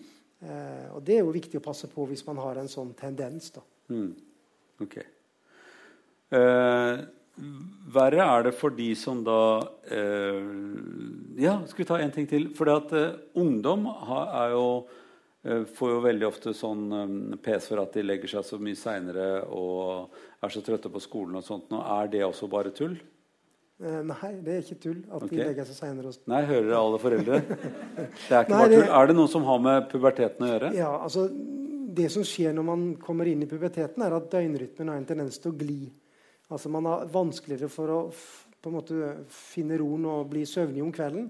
[0.46, 3.50] Eh, og det er jo viktig å passe på hvis man har en sånn tendens.
[3.54, 3.62] da.
[3.90, 4.10] Mm.
[4.84, 5.06] Okay.
[6.36, 7.04] Eh,
[7.36, 9.40] verre er det for de som da
[9.92, 10.44] eh,
[11.42, 12.48] Ja, skal vi ta en ting til?
[12.56, 14.68] For eh, ungdom har, er jo
[15.44, 18.78] eh, får jo veldig ofte sånn um, pes for at de legger seg så mye
[18.78, 21.36] seinere og er så trøtte på skolen.
[21.36, 21.68] og sånt.
[21.72, 22.96] Nå, er det også bare tull?
[23.76, 25.02] Eh, nei, det er ikke tull.
[25.10, 25.34] at okay.
[25.36, 26.14] de legger seg senere.
[26.32, 27.42] Nei, Hører dere alle foreldre?
[27.50, 28.80] Det er ikke nei, bare tull.
[28.80, 28.96] Det...
[28.96, 30.72] Er det noe som har med puberteten å gjøre?
[30.78, 31.28] Ja, altså
[31.96, 35.36] Det som skjer når man kommer inn i puberteten, er at døgnrytmen har en tendens
[35.40, 35.80] til å gli.
[36.48, 38.00] Altså Man har vanskeligere for å
[38.66, 41.28] på en måte finne roen og bli søvnig om kvelden.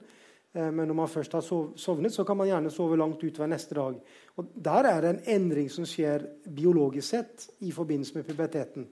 [0.57, 3.77] Eh, men når man først har sovnet, så kan man gjerne sove langt utover neste
[3.77, 3.99] dag.
[4.37, 8.87] Og Der er det en endring som skjer biologisk sett i forbindelse med puberteten.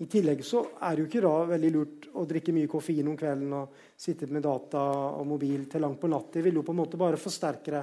[0.00, 3.16] I tillegg så er det jo ikke da veldig lurt å drikke mye koffein om
[3.16, 4.80] kvelden og sitte med data
[5.20, 6.32] og mobil til langt på natt.
[6.32, 7.82] Det vil jo på en måte bare forsterke det.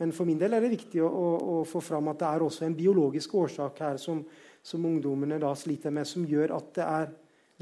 [0.00, 2.42] Men for min del er det viktig å, å, å få fram at det er
[2.42, 4.24] også en biologisk årsak her som,
[4.64, 7.12] som ungdommene da sliter med, som gjør at det er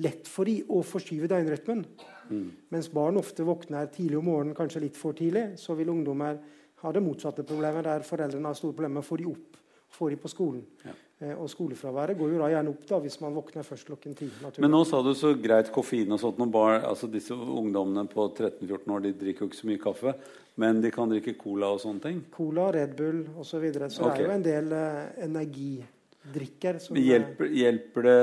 [0.00, 1.84] lett for de å forskyve døgnrytmen.
[2.30, 2.48] Mm.
[2.72, 6.40] Mens barn ofte våkner tidlig om morgenen, kanskje litt for tidlig, så vil ungdommer
[6.80, 9.60] ha det motsatte problemet, der foreldrene har store problemer med å få dem opp
[9.90, 10.60] Får de på skolen.
[10.86, 10.92] Ja.
[11.20, 14.28] Eh, og skolefraværet går jo da gjerne opp da, hvis man våkner først klokken ti.
[14.62, 16.38] Men nå sa du så greit koffein og sånt.
[16.54, 20.14] Bar, altså disse ungdommene på 13-14 år de drikker jo ikke så mye kaffe,
[20.62, 22.22] men de kan drikke cola og sånne ting?
[22.32, 23.50] Cola, Red Bull osv.
[23.50, 23.90] Så, videre.
[23.90, 24.22] så okay.
[24.22, 26.80] det er jo en del eh, energidrikker.
[26.86, 28.18] Som, hjelper, hjelper det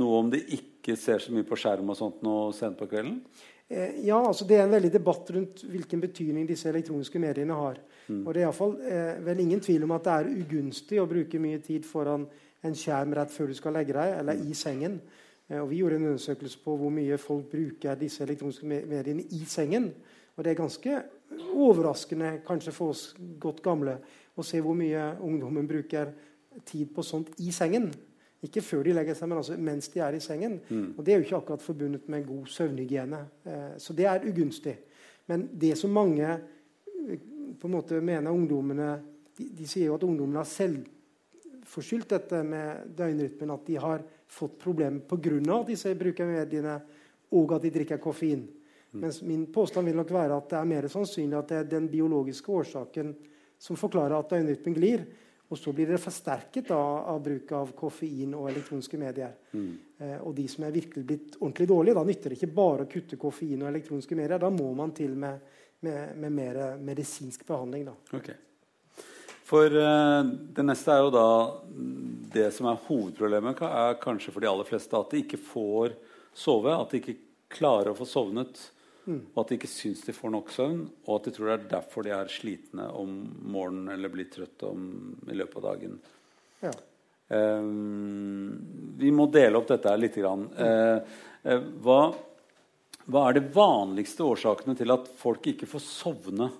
[0.00, 2.88] noe om de ikke ikke ser så mye på skjerm og sånt nå sent på
[2.90, 3.20] kvelden?
[3.70, 7.78] Eh, ja, altså det er en veldig debatt rundt hvilken betydning disse elektroniske mediene har.
[8.08, 8.24] Mm.
[8.24, 11.38] Og det er iallfall eh, vel ingen tvil om at det er ugunstig å bruke
[11.38, 12.26] mye tid foran
[12.66, 14.98] en skjerm rett før du skal legge deg, eller i sengen.
[15.46, 19.44] Eh, og vi gjorde en undersøkelse på hvor mye folk bruker disse elektroniske mediene i
[19.46, 19.92] sengen.
[20.34, 20.98] Og det er ganske
[21.54, 23.04] overraskende, kanskje for oss
[23.38, 24.00] godt gamle,
[24.34, 26.10] å se hvor mye ungdommen bruker
[26.66, 27.90] tid på sånt i sengen.
[28.40, 30.60] Ikke før de legger seg, men altså mens de er i sengen.
[30.68, 30.94] Mm.
[30.96, 33.20] Og Det er jo ikke akkurat forbundet med god søvnhygiene.
[33.44, 34.76] Eh, så det er ugunstig.
[35.28, 37.26] Men det som mange eh,
[37.60, 38.98] på en måte mener ungdommene
[39.40, 43.52] De, de sier jo at ungdommene har selvforskyldt dette med døgnrytmen.
[43.54, 45.36] At de har fått problemer pga.
[45.60, 46.80] at disse bruker mediene,
[47.30, 48.42] og at de drikker koffein.
[48.92, 49.00] Mm.
[49.00, 51.88] Mens min påstand vil nok være at det er mer sannsynlig at det er den
[51.88, 53.14] biologiske årsaken
[53.60, 55.04] som forklarer at døgnrytmen glir.
[55.50, 59.32] Og så blir det forsterket da, av bruk av koffein og elektroniske medier.
[59.50, 59.70] Mm.
[59.98, 62.90] Eh, og de som er virkelig blitt ordentlig dårlige, da nytter det ikke bare å
[62.90, 64.38] kutte koffein og elektroniske medier.
[64.38, 65.42] Da må man til med,
[65.82, 67.88] med, med mer medisinsk behandling.
[67.90, 67.96] Da.
[68.20, 68.38] Okay.
[69.50, 70.20] For eh,
[70.54, 71.28] det neste er jo da
[72.30, 75.96] Det som er hovedproblemet, er kanskje for de aller fleste at de ikke får
[76.30, 76.70] sove.
[76.70, 77.18] At de ikke
[77.50, 78.60] klarer å få sovnet
[79.06, 79.20] Mm.
[79.32, 81.68] Og at de ikke syns de får nok søvn, og at de tror det er
[81.72, 83.14] derfor de er slitne om
[83.52, 85.98] morgenen eller blir trøtte i løpet av dagen.
[86.60, 86.72] Ja.
[87.30, 90.18] Um, vi må dele opp dette litt.
[90.18, 90.48] Grann.
[90.50, 90.64] Mm.
[90.66, 92.00] Uh, uh, hva,
[93.06, 96.50] hva, er de vanligste årsakene til at folk ikke får sovne?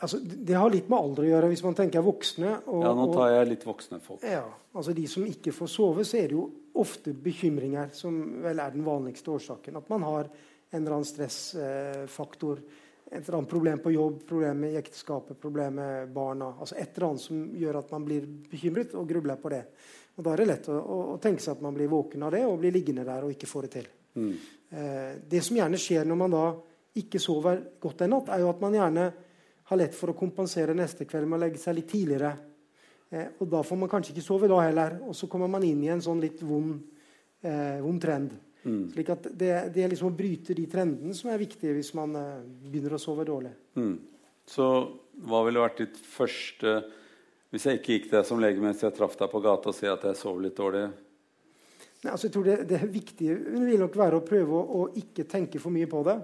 [0.00, 2.54] Altså, det har litt med alder å gjøre, hvis man tenker voksne.
[2.72, 4.22] Og, ja, nå tar jeg litt voksne folk.
[4.24, 8.60] Ja, altså De som ikke får sove, så er det jo ofte bekymringer som vel
[8.62, 9.76] er den vanligste årsaken.
[9.80, 10.30] At man har
[10.70, 12.62] en eller annen stressfaktor.
[13.10, 16.54] et eller annet problem på jobb, problem i ekteskapet, problem med barna.
[16.60, 19.64] altså Et eller annet som gjør at man blir bekymret og grubler på det.
[20.16, 22.30] Og Da er det lett å, å, å tenke seg at man blir våken av
[22.30, 23.88] det og blir liggende der og ikke får det til.
[24.14, 24.32] Mm.
[24.70, 26.44] Eh, det som gjerne skjer når man da
[27.00, 29.10] ikke sover godt en natt, er jo at man gjerne
[29.70, 32.32] har lett for å kompensere neste kveld med å legge seg litt tidligere.
[33.10, 35.00] Eh, og da får man kanskje ikke sove da heller.
[35.06, 36.78] Og så kommer man inn i en sånn litt vond,
[37.42, 38.36] eh, vond trend.
[38.60, 38.90] Mm.
[38.92, 42.16] Slik at det, det, er liksom å bryte de trendene som er viktige hvis man
[42.18, 43.52] eh, begynner å sove dårlig.
[43.80, 43.94] Mm.
[44.48, 44.66] Så
[45.26, 46.80] hva ville vært ditt første
[47.50, 49.96] Hvis jeg ikke gikk deg som lege mens jeg traff deg på gata og sier
[49.96, 50.84] at jeg sover litt dårlig?
[52.00, 55.26] Nei, altså jeg tror det, det viktige vil nok være å prøve å, å ikke
[55.28, 56.14] tenke for mye på det.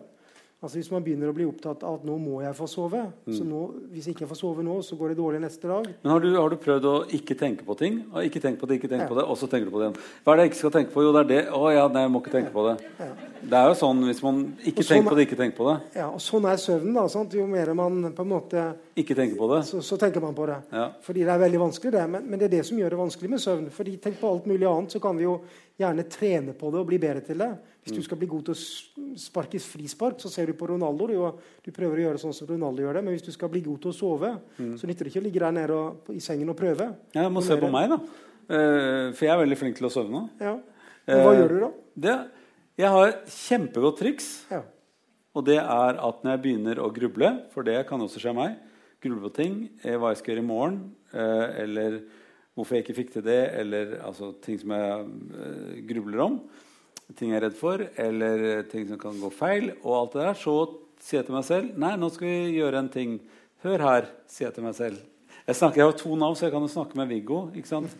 [0.64, 3.34] Altså Hvis man begynner å bli opptatt av at nå må jeg få sove mm.
[3.36, 5.88] så nå, Hvis jeg ikke får sove nå, så går det dårlig neste dag.
[6.00, 7.98] Men Har du, har du prøvd å ikke tenke på ting?
[8.08, 9.10] Og ikke tenke på det, ikke tenke ja.
[9.10, 9.98] på det, og så tenker du på det igjen.
[10.24, 11.04] Hva er det jeg ikke skal tenke på?
[11.04, 11.42] Jo, det er det.
[11.52, 12.76] Å ja, nei, jeg må ikke tenke på det.
[13.02, 13.10] Ja.
[13.46, 15.76] Det er jo sånn hvis man ikke sånn, tenker på det, ikke tenker på det.
[16.00, 16.96] Ja, og Sånn er søvnen.
[16.96, 17.36] da, sant?
[17.36, 18.64] Jo mer man på en måte
[18.96, 19.60] Ikke tenker på det.
[19.68, 20.56] Så, så tenker man på det.
[20.72, 20.88] Ja.
[21.04, 22.06] Fordi det er veldig vanskelig, det.
[22.10, 23.68] Men, men, det er det som gjør det vanskelig med søvn.
[23.76, 25.36] Fordi tenk på alt mulig annet, så kan vi jo
[25.76, 27.50] gjerne trene på det og bli bedre til det.
[27.84, 31.06] Hvis du skal bli god til å sparke frispark, så ser du på Ronaldo.
[31.10, 33.02] Du, du, prøver å gjøre sånn som Ronaldo gjør det.
[33.06, 34.72] Men hvis du skal bli god til å sove, mm.
[34.80, 36.88] så nytter det ikke å ligge der nede og, i sengen og prøve.
[37.12, 38.00] Ja, jeg må se på meg, da.
[38.46, 40.24] Uh, for jeg er veldig flink til å sove nå.
[40.42, 40.56] Ja.
[41.06, 41.70] Men hva uh, gjør du da?
[42.06, 42.16] Det,
[42.82, 44.30] jeg har kjempegodt triks.
[44.50, 44.64] Ja.
[45.36, 48.56] Og det er at når jeg begynner å gruble, for det kan også skje meg
[49.04, 50.76] Gruble på ting, eh, hva jeg skal gjøre i morgen,
[51.12, 51.98] uh, eller
[52.56, 56.40] hvorfor jeg ikke fikk til det, eller altså, ting som jeg grubler om
[57.14, 60.38] ting jeg er redd for, eller ting som kan gå feil, og alt det der,
[60.40, 60.56] så
[61.02, 63.18] sier jeg til meg selv Nei, nå skal vi gjøre en ting.
[63.62, 65.04] Hør her, sier jeg til meg selv.
[65.46, 67.44] Jeg, snakker, jeg har to navn, så jeg kan jo snakke med Viggo.
[67.54, 67.92] ikke sant?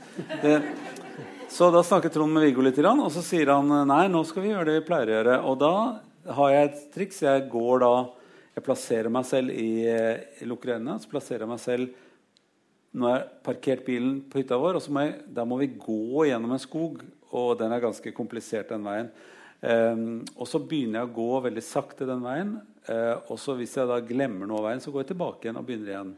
[0.43, 0.57] Det,
[1.53, 4.51] så da snakker Trond med Viggo litt, og så sier han nei, nå skal vi
[4.51, 5.37] gjøre det vi pleier å gjøre.
[5.53, 5.75] Og da
[6.41, 7.23] har jeg et triks.
[7.23, 7.95] Jeg går da
[8.57, 10.97] Jeg plasserer meg selv i, i lukker øynene.
[10.99, 12.06] Så plasserer jeg meg selv
[12.97, 15.69] Nå har jeg parkert bilen på hytta vår, og så må jeg, da må vi
[15.77, 17.03] gå gjennom en skog
[17.35, 19.11] og den er ganske komplisert, den veien.
[19.61, 22.55] Um, og så begynner jeg å gå veldig sakte den veien.
[22.87, 25.61] Uh, og så hvis jeg da glemmer noe av veien, så går jeg tilbake igjen
[25.61, 26.15] og begynner igjen.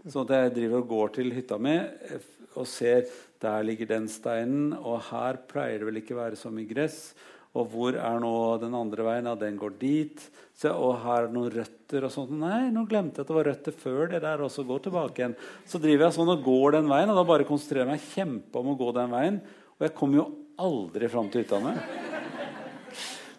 [0.00, 2.22] Sånn at jeg driver og går til hytta mi eh,
[2.56, 3.04] og ser
[3.40, 7.12] der ligger den steinen, og her pleier det vel ikke være så mye gress.
[7.58, 8.32] Og hvor er nå
[8.62, 9.26] den andre veien?
[9.26, 10.22] Ja, den går dit.
[10.54, 12.30] Så, og her er noen røtter og sånt.
[12.38, 14.44] Nei, nå glemte jeg at det var røtter før det der.
[14.46, 14.62] også.
[14.68, 15.34] går tilbake igjen.
[15.66, 18.62] Så driver jeg sånn og går den veien, og da bare konsentrerer jeg meg kjempe
[18.62, 19.40] om å gå den veien.
[19.80, 20.28] Og jeg kommer jo
[20.60, 21.74] aldri fram til mi.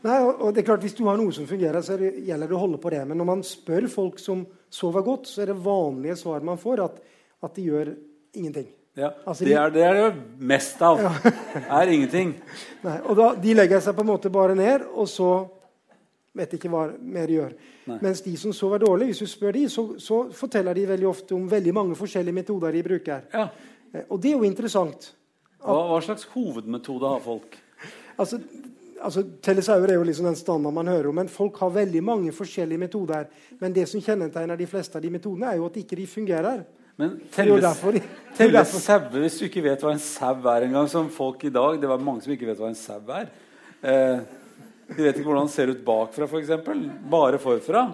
[0.01, 2.63] Nei, og det er klart Hvis du har noe som fungerer, så gjelder det å
[2.65, 3.05] holde på det.
[3.07, 4.43] Men når man spør folk som
[4.73, 7.01] sover godt, så er det vanlige svaret man får, at,
[7.45, 7.93] at de gjør
[8.33, 8.71] ingenting.
[8.93, 10.99] Ja, altså, det, er, det er det mest av.
[10.99, 11.31] Ja.
[11.79, 12.33] er ingenting.
[12.85, 15.31] Nei, og da, De legger seg på en måte bare ned, og så
[16.35, 17.53] vet ikke hva mer de gjør.
[17.87, 17.97] Nei.
[18.03, 21.35] Mens de som sover dårlig, hvis du spør de, så, så, forteller de veldig ofte
[21.35, 23.23] om veldig mange forskjellige metoder de bruker.
[23.31, 23.47] Ja.
[23.93, 25.11] Eh, og det er jo interessant.
[25.61, 27.57] Hva, hva, slags hovedmetode har folk?
[28.21, 28.37] Altså,
[29.01, 32.33] altså Telesauer er jo liksom den standard man hører om, men folk har veldig mange
[32.35, 33.31] forskjellige metoder.
[33.57, 36.61] Men det som kjennetegner de fleste av de metodene, er jo at ikke de fungerer.
[37.01, 41.51] Men telle sauer hvis du ikke vet hva en sau er engang, som folk i
[41.53, 43.31] dag Det var mange som ikke vet hva en sau er.
[43.81, 44.21] Eh,
[44.91, 46.51] de vet ikke hvordan den ser ut bakfra, f.eks.
[47.11, 47.85] Bare forfra.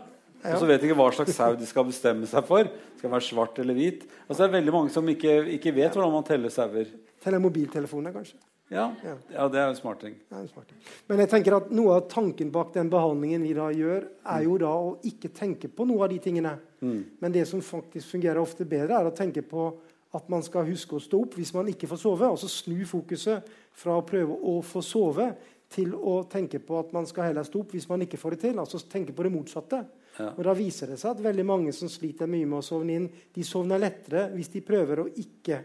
[0.47, 2.69] Og så vet de ikke hva slags sau de skal bestemme seg for.
[2.99, 4.05] Skal være svart eller hvit.
[4.27, 6.89] Altså, det er veldig mange som ikke, ikke vet hvordan man teller sauer.
[7.23, 8.37] Teller mobiltelefoner, kanskje.
[8.69, 8.89] Ja.
[9.31, 9.47] ja.
[9.47, 10.15] det er en smart ting.
[10.29, 10.79] En smart ting.
[11.07, 14.57] Men jeg tenker at noe av tanken bak den behandlingen vi da gjør, er jo
[14.59, 16.57] da å ikke tenke på noe av de tingene.
[16.83, 16.97] Mm.
[17.23, 19.69] Men det som faktisk fungerer ofte bedre, er å tenke på
[20.17, 22.27] at man skal huske å stå opp hvis man ikke får sove.
[22.27, 25.31] Altså snu fokuset fra å prøve å få sove
[25.71, 28.43] til å tenke på at man skal heller stå opp hvis man ikke får det
[28.49, 28.59] til.
[28.59, 29.81] Altså tenke på det motsatte.
[30.17, 30.31] Ja.
[30.33, 33.09] Og Da viser det seg at veldig mange som sliter mye med å sovne inn,
[33.33, 35.61] de sovner lettere hvis de prøver å ikke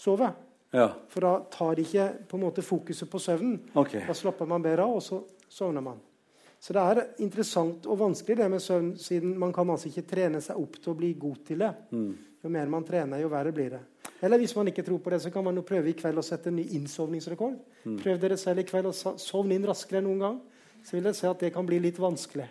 [0.00, 0.30] sove.
[0.70, 0.92] Ja.
[1.10, 3.58] For da tar de ikke på en måte fokuset på søvnen.
[3.74, 4.04] Okay.
[4.06, 5.98] Da slapper man bedre av, og så sovner man.
[6.60, 10.42] Så det er interessant og vanskelig det med søvn, siden man kan altså ikke trene
[10.44, 11.70] seg opp til å bli god til det.
[11.90, 12.10] Mm.
[12.44, 13.80] Jo mer man trener, jo verre blir det.
[14.20, 16.24] Eller hvis man ikke tror på det, så kan man jo prøve i kveld å
[16.24, 17.56] sette en ny innsovningsrekord.
[17.88, 17.98] Mm.
[18.02, 20.38] Prøv dere selv i kveld å sovne inn raskere enn noen gang.
[20.84, 22.48] Så vil dere se at det kan bli litt vanskelig.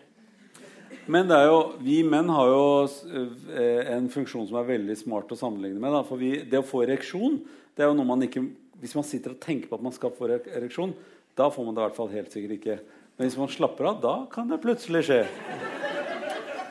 [1.10, 5.32] Men det er jo, vi menn har jo eh, en funksjon som er veldig smart
[5.34, 5.94] å sammenligne med.
[5.94, 6.04] Da.
[6.06, 7.40] For vi, det å få ereksjon
[7.80, 8.42] det er jo noe man ikke,
[8.84, 10.92] Hvis man sitter og tenker på at man skal få ereksjon,
[11.36, 12.76] da får man det i hvert fall helt sikkert ikke.
[13.16, 15.20] Men hvis man slapper av, da kan det plutselig skje.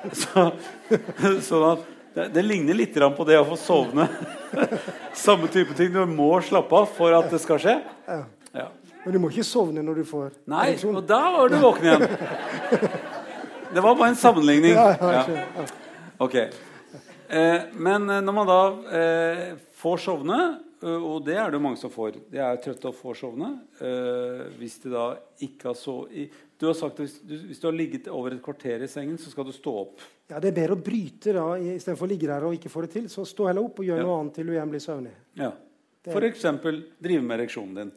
[0.20, 0.44] Så,
[1.72, 1.86] at...
[2.14, 4.04] det, det, ligner litt på det å få sovne.
[5.24, 5.92] Samme type ting.
[5.96, 7.76] Du må slappe av for at det skal skje.
[8.52, 8.68] Ja.
[9.04, 12.06] Men du må ikke sovne når du får Nei, og da var du våken igjen.
[13.72, 14.76] Det var bare en sammenligning.
[14.76, 15.66] Ja,
[16.20, 16.38] ok.
[16.38, 19.44] Eh, men når man da eh,
[19.80, 20.40] får sovne,
[20.86, 22.20] og det er det mange som får.
[22.30, 23.48] De er trøtte og får sovne.
[23.80, 25.06] Uh, hvis de da
[25.42, 25.94] ikke har så
[26.58, 29.44] Du har sagt at hvis du, har ligget over et kvarter i sengen, så skal
[29.46, 30.00] du stå opp.
[30.28, 32.92] Ja, Det er bedre å bryte da, istedenfor å ligge der og ikke få det
[32.94, 33.08] til.
[33.10, 34.06] Så stå heller opp og gjør ja.
[34.06, 35.14] noe annet til du igjen blir søvnig.
[35.38, 35.52] Ja.
[36.08, 37.90] For eksempel drive med ereksjonen din.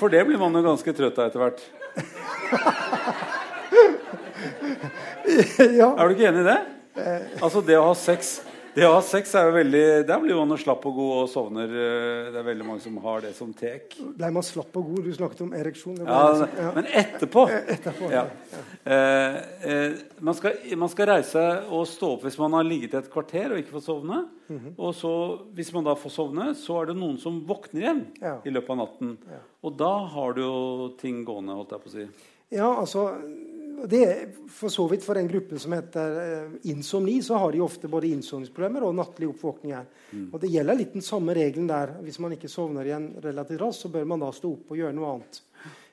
[0.00, 1.60] For det blir man jo ganske trøtt av etter hvert.
[5.80, 5.88] ja.
[5.92, 6.60] Er du ikke enig i det?
[6.96, 7.22] Eh.
[7.44, 8.38] Altså det å ha sex
[8.76, 11.70] det å ha sex er jo veldig Der blir man slapp og god og sovner.
[11.70, 13.96] Eh, det er veldig mange som har det som tek.
[14.18, 15.06] Blei man slapp og god?
[15.06, 15.96] Du snakket om ereksjon.
[16.02, 17.46] Ja, liksom, ja, Men etterpå.
[17.54, 18.26] Eh, etterpå ja.
[18.84, 19.38] Eh,
[19.70, 23.54] eh, man, skal, man, skal, reise og stå opp hvis man har ligget et kvarter
[23.54, 24.26] og ikke fått sovne.
[24.46, 24.76] Mm -hmm.
[24.76, 25.12] Og så,
[25.56, 28.06] hvis man da får sovne, så er det noen som våkner igjen
[28.44, 29.18] i løpet av natten.
[29.62, 32.08] Og da har du jo ting gående, holdt jeg på å si.
[32.50, 33.10] Ja, altså
[33.84, 34.20] det er
[34.52, 38.08] for så vidt for den gruppen som heter eh, insomni, så har de ofte både
[38.14, 39.88] innsovningsproblemer og nattlige oppvåkninger.
[40.12, 40.28] Mm.
[40.32, 41.96] Og Det gjelder litt den samme regelen der.
[42.06, 44.96] Hvis man ikke sovner igjen relativt raskt, så bør man da stå opp og gjøre
[44.96, 45.42] noe annet.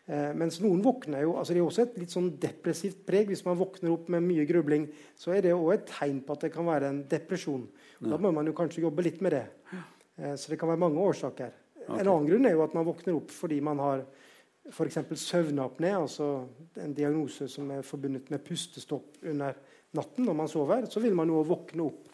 [0.04, 3.30] Eh, mens noen våkner jo altså Det er også et litt sånn depressivt preg.
[3.32, 6.48] Hvis man våkner opp med mye grubling, så er det òg et tegn på at
[6.48, 7.67] det kan være en depresjon.
[8.02, 9.46] Og Da må man jo kanskje jobbe litt med det.
[10.17, 11.56] Eh, så det kan være mange årsaker.
[11.84, 12.00] Okay.
[12.00, 14.06] En annen grunn er jo at man våkner opp fordi man har
[14.71, 14.97] f.eks.
[15.19, 16.30] søvnapné, altså
[16.80, 19.58] en diagnose som er forbundet med pustestopp under
[19.97, 22.10] natten når man sover, så vil man jo våkne opp.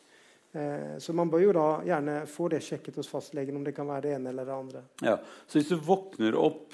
[0.51, 3.87] Eh, så man bør jo da gjerne få det sjekket hos fastlegen om det kan
[3.89, 4.83] være det ene eller det andre.
[5.05, 6.73] Ja, Så hvis du våkner opp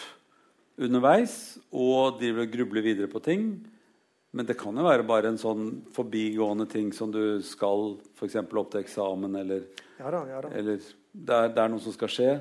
[0.79, 3.45] underveis og driver og grubler videre på ting
[4.35, 8.35] Men det kan jo være bare en sånn forbigående ting som du skal f.eks.
[8.43, 9.61] opp til eksamen, eller,
[9.95, 10.49] ja da, ja da.
[10.51, 10.81] eller
[11.15, 12.31] det er, det er noe som skal skje.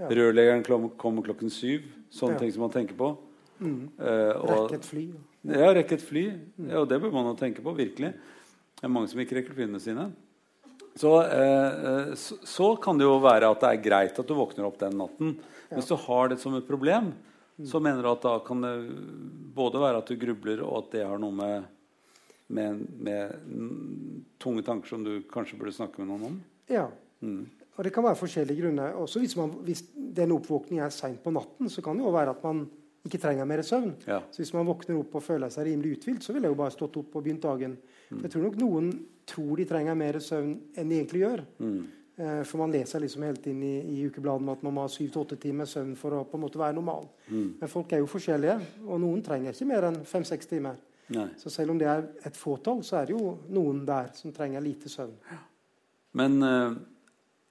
[0.00, 0.08] Ja.
[0.10, 0.64] Rørleggeren
[0.98, 1.86] kommer klokken syv.
[2.14, 2.42] Sånne ja.
[2.42, 3.14] ting som man tenker på.
[3.62, 3.78] Mm.
[3.98, 5.04] Uh, rekke et fly.
[5.44, 6.24] Ja, rekke et fly.
[6.58, 6.68] Mm.
[6.70, 7.74] Ja, og det bør man jo tenke på.
[7.76, 8.14] virkelig.
[8.78, 10.10] Det er mange som ikke rekker flyene sine.
[10.94, 14.66] Så, eh, så, så, kan det jo være at det er greit at du våkner
[14.68, 15.32] opp den natten.
[15.70, 15.78] Ja.
[15.78, 17.10] Hvis du har det som et problem,
[17.58, 17.66] mm.
[17.66, 18.74] så mener du at da kan det
[19.56, 21.66] både være at du grubler, og at det har noe med,
[22.46, 23.34] med, med
[24.42, 26.38] tunge tanker som du kanskje burde snakke med noen om.
[26.70, 26.86] Ja.
[27.24, 27.48] Mm.
[27.74, 28.94] Og Det kan være forskjellige grunner.
[29.02, 29.82] Også hvis, man, hvis
[30.16, 32.68] den oppvåkningen er seint på natten, så kan det jo være at man
[33.04, 33.94] ikke trenger mer søvn.
[34.06, 34.20] Ja.
[34.30, 36.72] Så Hvis man våkner opp og føler seg rimelig uthvilt, så ville jeg jo bare
[36.72, 37.76] stått opp og begynt dagen.
[38.10, 38.22] Mm.
[38.22, 38.94] Jeg tror nok noen
[39.26, 41.44] tror de trenger mer søvn enn de egentlig gjør.
[41.58, 41.82] Mm.
[42.16, 45.10] Eh, for man leser liksom helt inn i, i ukebladene at man må ha syv
[45.10, 47.10] til åtte timer søvn for å på en måte være normal.
[47.26, 47.50] Mm.
[47.60, 48.56] Men folk er jo forskjellige,
[48.86, 50.80] og noen trenger ikke mer enn fem-seks timer.
[51.12, 51.26] Nei.
[51.36, 54.64] Så selv om det er et fåtall, så er det jo noen der som trenger
[54.64, 55.18] lite søvn.
[56.16, 56.40] Men...
[56.40, 56.93] Uh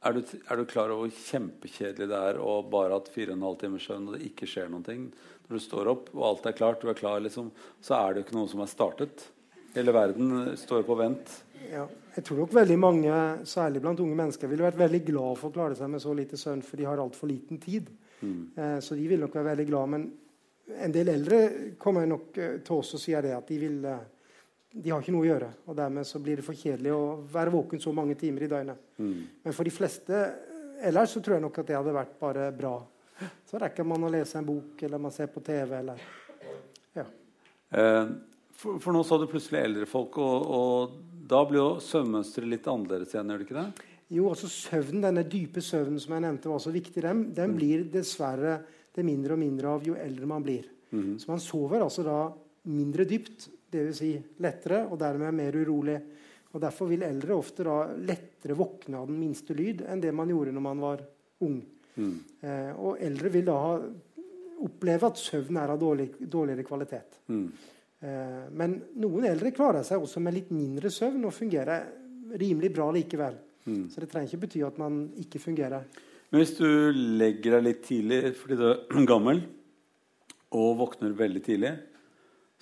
[0.04, 3.60] er du, er du, klar over hvor kjempekjedelig det er å bare ha hatt 4,5
[3.62, 5.08] timers søvn og det ikke skjer noen ting?
[5.48, 7.50] Når du står opp og alt er klart, du er klar, liksom,
[7.84, 9.26] så er det jo ikke noe som er startet.
[9.74, 11.32] Hele verden står på vent.
[11.72, 15.50] Ja, jeg tror nok veldig mange, særlig blant unge mennesker, ville vært veldig glad for
[15.50, 17.90] å klare seg med så lite søvn, for de har altfor liten tid.
[18.22, 18.42] Mm.
[18.56, 19.94] Eh, så de vil nok være veldig glad.
[19.96, 20.10] Men
[20.86, 21.40] en del eldre
[21.82, 24.04] kommer nok eh, til oss og sier det at de vil eh,
[24.74, 25.52] de har ikke noe å gjøre.
[25.70, 28.90] og Dermed så blir det for kjedelig å være våken så mange timer i døgnet.
[28.98, 29.22] Mm.
[29.46, 30.24] Men for de fleste
[30.84, 32.76] ellers så tror jeg nok at det hadde vært bare bra.
[33.48, 36.02] Så rekker man å lese en bok, eller man ser på TV, eller
[36.98, 37.06] Ja.
[37.70, 38.06] Eh,
[38.54, 40.98] for, for, nå sa du plutselig eldre folk, og, og
[41.30, 43.90] da blir jo søvnmønsteret litt annerledes igjen, gjør det ikke det?
[44.14, 47.58] Jo, altså søvnen, denne dype søvnen som jeg nevnte var så viktig, den, den mm.
[47.58, 48.60] blir dessverre
[48.94, 50.68] det mindre og mindre av jo eldre man blir.
[50.94, 51.16] Mm.
[51.22, 52.18] Så man sover altså da
[52.70, 54.00] mindre dypt Dvs.
[54.00, 55.98] Si lettere, og dermed mer urolig.
[56.54, 60.30] Og Derfor vil eldre ofte da lettere våkne av den minste lyd enn det man
[60.30, 61.06] gjorde når man var
[61.46, 61.58] ung.
[61.96, 62.18] Mm.
[62.42, 63.60] Eh, og eldre vil da
[64.64, 67.18] oppleve at søvn er av dårlig, dårligere kvalitet.
[67.34, 67.48] Mm.
[68.04, 71.90] Eh, men noen eldre klarer seg også med litt mindre søvn og fungerer
[72.40, 73.38] rimelig bra likevel.
[73.66, 73.88] Mm.
[73.90, 75.88] Så det trenger ikke bety at man ikke fungerer.
[76.30, 76.68] Men hvis du
[77.22, 79.44] legger deg litt tidlig fordi du er gammel,
[80.54, 81.72] og våkner veldig tidlig,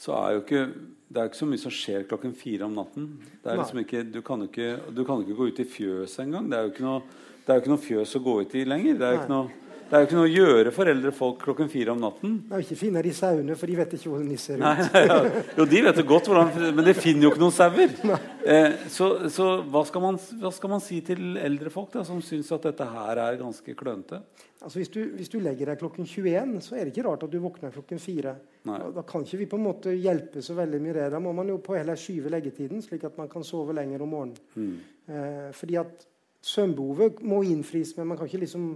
[0.01, 0.65] så er jo ikke
[1.11, 3.07] det er ikke så mye som skjer klokken fire om natten.
[3.43, 6.47] Liksom ikke, du, kan ikke, du, kan ikke, gå ut i fjøset engang.
[6.47, 7.01] Det er jo ikke noe,
[7.41, 8.95] det er jo ikke noe fjøs å gå ut i lenger.
[8.95, 11.41] Det er jo ikke noe det er jo ikke noe å gjøre for eldre folk
[11.43, 12.35] klokken fire om natten.
[12.47, 14.63] Det er jo ikke finne de sauene, for de vet ikke hvordan de ser ut.
[14.63, 15.17] Nei, ja.
[15.57, 17.97] Jo, de vet det godt, hvordan, men de finner jo ikke noen sauer.
[18.41, 22.21] Eh, så, så hva, skal man, hva, skal man, si til eldre folk da, som
[22.23, 24.21] syns at dette her er ganske klønete?
[24.61, 27.35] Altså, hvis, du, hvis, du, legger deg klokken 21, så er det ikke rart at
[27.35, 28.33] du våkner klokken 4.
[28.63, 31.09] Da, da, kan ikke vi på en måte hjelpe så veldig mye det.
[31.17, 34.15] Da må man jo på heller skyve leggetiden, slik at man kan sove lenger om
[34.15, 34.39] morgenen.
[34.55, 34.73] Mm.
[35.11, 36.07] Eh, fordi at
[36.47, 38.71] søvnbehovet må innfris, men man kan ikke liksom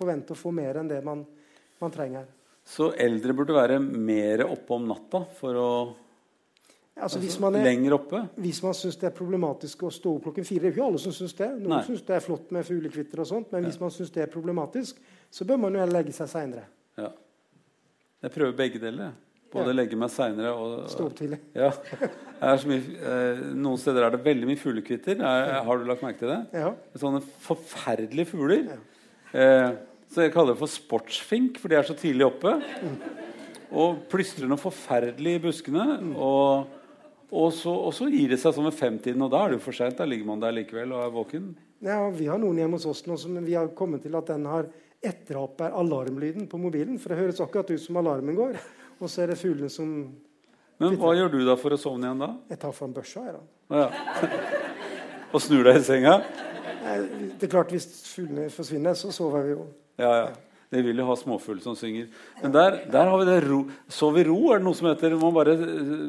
[0.00, 1.24] forvente å få mer enn det man,
[1.80, 2.26] man trenger.
[2.66, 5.70] Så eldre burde være mer oppe om natta for å
[7.00, 8.18] Altså, Altså, man er, lenger oppe?
[8.42, 10.88] hvis man syns det er problematisk å stå opp klokken fire Det er jo ikke
[10.90, 11.46] alle som syns det.
[11.62, 14.28] Noen syns det er flott med fuglekvitter og sånt, men hvis man syns det er
[14.34, 14.98] problematisk,
[15.32, 16.66] så bør man jo heller legge seg seinere.
[17.00, 17.08] Ja.
[18.26, 19.14] Jeg prøver begge deler.
[19.50, 19.78] Både Ja.
[19.80, 21.38] legge meg seinere og Stå opp tidlig.
[21.56, 21.70] Ja.
[22.68, 25.22] Mye, eh, noen steder er det veldig mye fuglekvitter.
[25.24, 26.40] Er, har du lagt merke til det?
[26.52, 26.74] Ja.
[27.00, 28.76] Sånne forferdelige fugler.
[29.32, 29.70] Eh,
[30.10, 32.56] så jeg kaller det for sportsfink, for de er så tidlig oppe.
[33.70, 35.84] Og plystrer noe forferdelig i buskene.
[36.18, 36.66] Og,
[37.30, 39.66] og, så, og så gir det seg sånn ved femtiden, og da er det jo
[39.68, 40.00] for seint.
[40.00, 41.52] Da ligger man der likevel og er våken.
[41.86, 44.50] Ja, Vi har noen hjemme hos oss nå som vi har kommet til at den
[44.50, 44.66] har
[45.00, 46.98] etterapet alarmlyden på mobilen.
[46.98, 48.58] For det høres akkurat ut som alarmen går.
[48.98, 49.94] Og så er det fuglene som
[50.80, 52.32] Men hva gjør du da for å sovne igjen da?
[52.50, 53.22] Jeg tar fram børsa.
[53.28, 53.78] Jeg, da.
[53.78, 54.58] Ja.
[55.32, 56.18] og snur deg i senga?
[56.80, 59.70] Det er klart Hvis fuglene forsvinner, så sover vi jo.
[60.00, 60.30] Ja, ja.
[60.70, 62.06] De vil jo ha småfugl som synger.
[62.44, 63.64] Men der, der har vi det ro.
[63.90, 65.16] Sov i ro, er det noe som heter.
[65.18, 66.04] Man bare eh,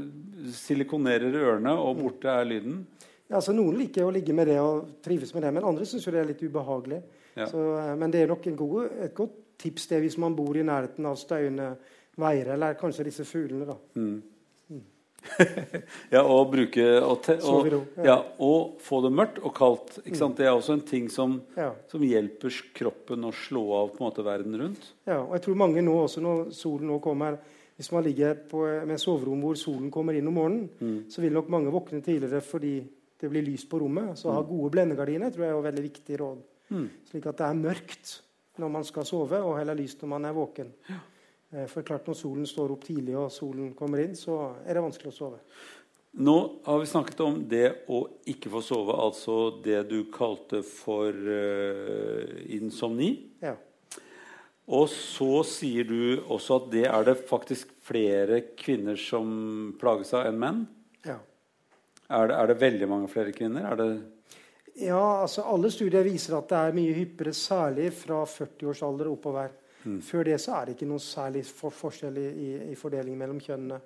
[0.53, 2.83] silikonerer ørene, og borte er lyden.
[3.25, 6.05] Ja, altså Noen liker å ligge med det og trives med det, men andre syns
[6.05, 6.99] det er litt ubehagelig.
[7.39, 7.47] Ja.
[7.49, 10.57] Så, eh, men det er nok en god, et godt tips det hvis man bor
[10.57, 11.71] i nærheten av støyende
[12.21, 13.65] veier, eller kanskje disse fuglene.
[13.65, 13.77] da.
[16.11, 17.67] Ja, og bruke og, te, og,
[17.97, 18.03] ja.
[18.07, 19.99] ja, og få det mørkt og kaldt.
[20.17, 20.37] Sant?
[20.39, 21.71] Det er også en ting som, Ja.
[21.91, 24.89] som hjelper kroppen å slå av på en måte verden rundt.
[25.07, 27.39] Ja, og jeg tror mange nå også, når solen nå kommer
[27.77, 31.47] Hvis man ligger på, med soverom hvor solen kommer inn om morgenen, så vil nok
[31.49, 32.75] mange våkne tidligere fordi
[33.17, 34.11] det blir lyst på rommet.
[34.19, 36.43] Så å ha gode blendegardiner tror jeg er et veldig viktig råd.
[37.09, 38.11] Slik at det er mørkt
[38.61, 40.69] når man skal sove, og heller lyst når man er våken.
[40.91, 40.99] Eh,
[41.51, 45.11] For klart Når solen står opp tidlig og solen kommer inn, så er det vanskelig
[45.11, 45.39] å sove.
[46.11, 46.35] Nå
[46.65, 52.31] har vi snakket om det å ikke få sove, altså det du kalte for uh,
[52.51, 53.13] insomni.
[53.43, 53.55] Ja.
[54.71, 60.27] Og så sier du også at det er det faktisk flere kvinner som plages av
[60.29, 60.63] enn menn.
[61.07, 61.19] ja.
[62.11, 63.69] Er det, er det veldig mange flere kvinner?
[63.71, 63.89] Er det
[64.83, 68.83] Ja, altså Alle studier viser at det er mye hyppigere, særlig fra 40 års
[69.81, 70.01] oppover.
[70.07, 73.41] Før det så er det ikke noe særlig for forskjell i, i, i fordeling mellom
[73.41, 73.81] kjønnene.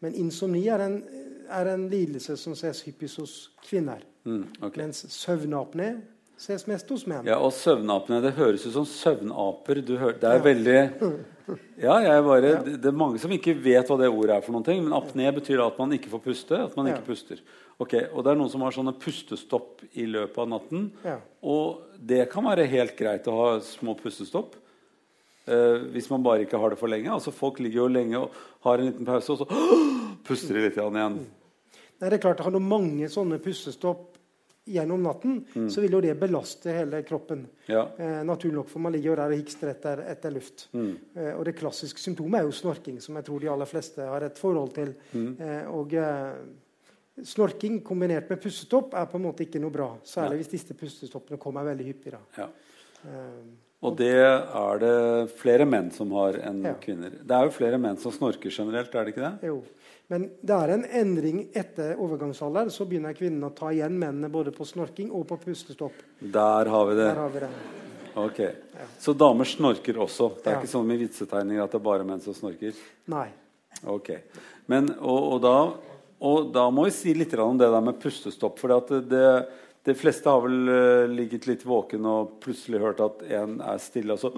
[0.00, 1.02] Men insomni er en,
[1.50, 3.36] er en lidelse som ses hyppigst hos
[3.66, 4.04] kvinner.
[4.24, 4.82] mm, okay.
[4.84, 5.94] Mens søvnapné
[6.40, 7.26] ses mest hos menn.
[7.28, 8.22] Ja, og søvnapene.
[8.24, 9.82] Det høres ut som søvnaper.
[9.84, 10.78] Du hører, det er veldig
[11.82, 12.60] Ja, bare, ja.
[12.62, 14.80] det er mange som ikke vet hva det ordet er for noen ting.
[14.84, 16.60] Men apné betyr at man ikke får puste.
[16.68, 17.42] At man ikke puster.
[17.80, 20.88] Ok, Og det er noen som har sånne pustestopp i løpet av natten.
[21.04, 21.18] Ja.
[21.42, 24.54] Og det kan være helt greit å ha små pustestopp.
[25.50, 27.10] Eh, hvis man bare ikke har det for lenge.
[27.10, 28.36] Altså Folk ligger jo lenge og
[28.66, 29.48] har en liten pause, og så
[30.26, 31.20] puster de litt igjen.
[32.00, 34.06] Nei, det er klart, Har du mange sånne pustestopp
[34.70, 35.40] gjennom natten,
[35.72, 37.42] så vil jo det belaste hele kroppen.
[37.66, 37.86] Ja.
[37.98, 40.68] Eh, naturlig nok, for man ligger jo der og hikster etter, etter luft.
[40.76, 44.26] Eh, og det klassiske symptomet er jo snorking, som jeg tror de aller fleste har
[44.28, 44.92] et forhold til.
[45.16, 49.88] Eh, og eh, snorking kombinert med pustestopp er på en måte ikke noe bra.
[50.06, 52.14] Særlig hvis disse pustestoppene kommer veldig hyppig.
[52.14, 52.22] da.
[52.44, 52.48] Ja.
[53.82, 56.74] Og det er det flere menn som har enn Ja.
[56.74, 57.10] kvinner.
[57.10, 59.48] Det er jo flere menn som snorker generelt, er det ikke det?
[59.48, 59.62] jo.
[60.10, 62.66] Men det er en endring etter overgangsalder.
[62.68, 65.92] Så begynner kvinnene å ta igjen mennene både på snorking og på pustestopp.
[66.20, 67.06] Der har vi det.
[67.14, 67.50] Der har vi det.
[68.16, 68.40] Ok.
[68.98, 70.34] Så damer snorker også.
[70.42, 70.60] Det er Ja.
[70.60, 72.74] ikke sånn med vitsetegninger at det er bare menn som snorker.
[73.06, 73.28] Nei.
[73.86, 74.10] Ok.
[74.66, 75.72] Men, og, og, da,
[76.20, 78.58] og da må vi si litt om det der med pustestopp.
[78.58, 79.46] For det, det,
[79.84, 84.12] de fleste har vel eh, ligget litt våken og plutselig hørt at en er stille,
[84.12, 84.28] og så,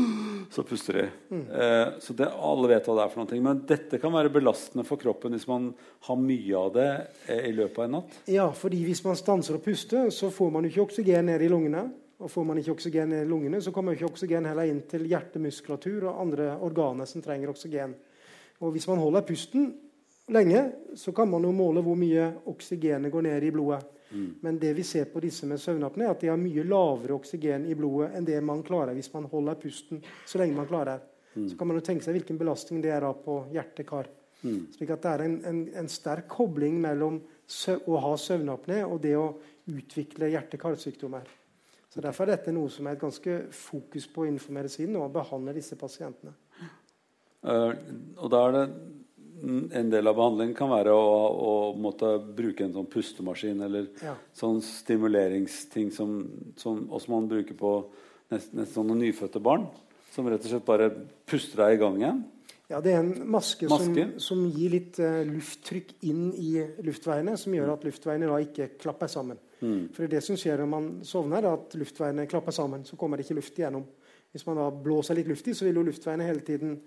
[0.54, 1.04] så puster de.
[1.40, 3.38] Eh, så det, alle vet hva det er for noe.
[3.46, 5.70] Men dette kan være belastende for kroppen hvis man
[6.08, 6.90] har mye av det
[7.32, 8.18] eh, i løpet av en natt.
[8.28, 11.86] Ja, fordi hvis man stanser å puste, så får man ikke oksygen ned i lungene.
[12.20, 15.06] Og får man ikke oksygen ned i lungene, så kommer ikke oksygen heller inn til
[15.08, 17.94] hjertemuskulatur og andre organer som trenger oksygen.
[18.60, 19.70] Og hvis man holder pusten
[20.28, 20.66] lenge,
[21.00, 23.80] så kan man jo måle hvor mye oksygenet går ned i blodet.
[24.40, 27.66] Men det vi ser på disse med søvnapné, er at de har mye lavere oksygen
[27.70, 31.02] i blodet enn det man klarer hvis man holder pusten så lenge man klarer.
[31.34, 34.08] Så kan man jo tenke seg hvilken belastning det er da på hjerte-kar.
[34.40, 39.14] Slik at det er en, en, en sterk kobling mellom å ha søvnapné og det
[39.18, 39.28] å
[39.70, 41.28] utvikle hjerte-karsykdommer.
[41.90, 45.54] Så Derfor er dette noe som er et ganske fokus på innenfor medisinen, å behandle
[45.56, 46.32] disse pasientene.
[47.40, 47.72] Uh,
[48.20, 48.64] og da er det
[49.42, 54.14] En del av behandlingen kan være å, å måtte bruke en sånn pustemaskin eller Ja.
[54.36, 56.18] sånn stimuleringsting som,
[56.56, 57.72] som også man bruker på
[58.30, 59.66] nesten, nesten sånne nyfødte barn.
[60.10, 60.90] Som rett og slett bare
[61.26, 62.24] puster deg i gang igjen.
[62.70, 64.04] Ja, Det er en maske, Maske?
[64.18, 66.52] Som, som gir litt uh, lufttrykk inn i
[66.86, 69.38] luftveiene, som gjør at luftveiene da ikke klapper sammen.
[69.60, 72.86] For det er det som skjer når man sovner, er at luftveiene klapper sammen.
[72.88, 73.82] Så kommer det ikke luft igjennom.
[74.32, 76.78] Hvis man da blåser litt luft i, så vil jo luftveiene hele tiden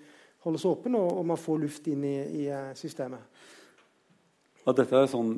[0.43, 3.31] holdes åpen, og, og man får luft inn i, i eh, systemet.
[4.63, 5.33] Ja, dette er sånn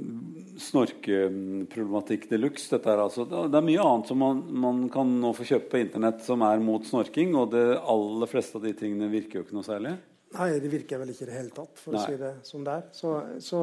[0.61, 2.77] snorkeproblematikk de luxe.
[2.77, 6.21] Er altså, det er mye annet som man, man, kan nå få kjøpe på Internett
[6.25, 9.65] som er mot snorking, og det aller fleste av de tingene virker jo ikke noe
[9.65, 9.95] særlig.
[10.35, 12.03] Nei, det virker vel ikke i det hele tatt, for Nei.
[12.03, 12.87] å si det som det er.
[12.93, 13.61] Så, så,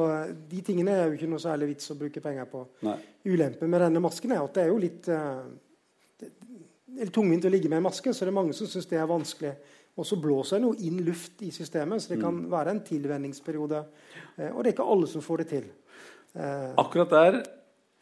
[0.51, 2.65] de tingene er jo ikke noe særlig vits å bruke penger på.
[2.87, 2.97] Nei.
[3.29, 5.45] Ulempen med denne masken er at det er jo litt uh,
[6.93, 8.99] det er tungvint å ligge med en maske, så det er mange som syns det
[8.99, 9.53] er vanskelig.
[9.93, 12.45] Og så blåser en noe inn luft i systemet, så det kan mm.
[12.51, 13.83] være en tilvenningsperiode.
[14.37, 15.67] Eh, og det er ikke alle som får det til.
[16.33, 16.71] Eh.
[16.81, 17.43] Akkurat der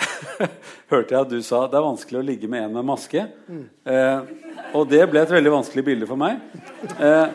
[0.92, 3.26] hørte jeg at du sa det er vanskelig å ligge med en med maske.
[3.52, 3.66] Mm.
[3.92, 4.32] Eh,
[4.78, 6.40] og det ble et veldig vanskelig bilde for meg.
[6.96, 7.28] Eh,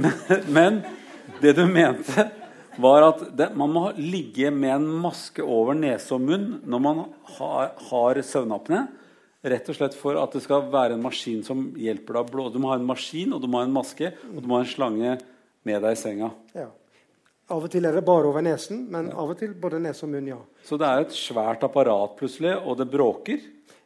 [0.00, 0.16] men,
[0.48, 0.80] men,
[1.40, 2.28] det du mente,
[2.80, 7.04] var at det, man må ligge med en maske over nese og munn når man
[7.36, 8.86] har, har søvnapné.
[9.40, 12.48] Rett og slett for at det skal være en maskin som hjelper deg å blå.
[12.52, 14.66] Du må ha en maskin, og du må ha en maske, og du må ha
[14.66, 15.14] en slange
[15.64, 16.28] med deg i senga.
[16.52, 16.66] Ja.
[17.50, 19.16] Av og til er det bare over nesen, men ja.
[19.18, 20.28] av og til både nese og munn.
[20.30, 20.38] ja.
[20.66, 23.40] Så det er et svært apparat plutselig, og det bråker?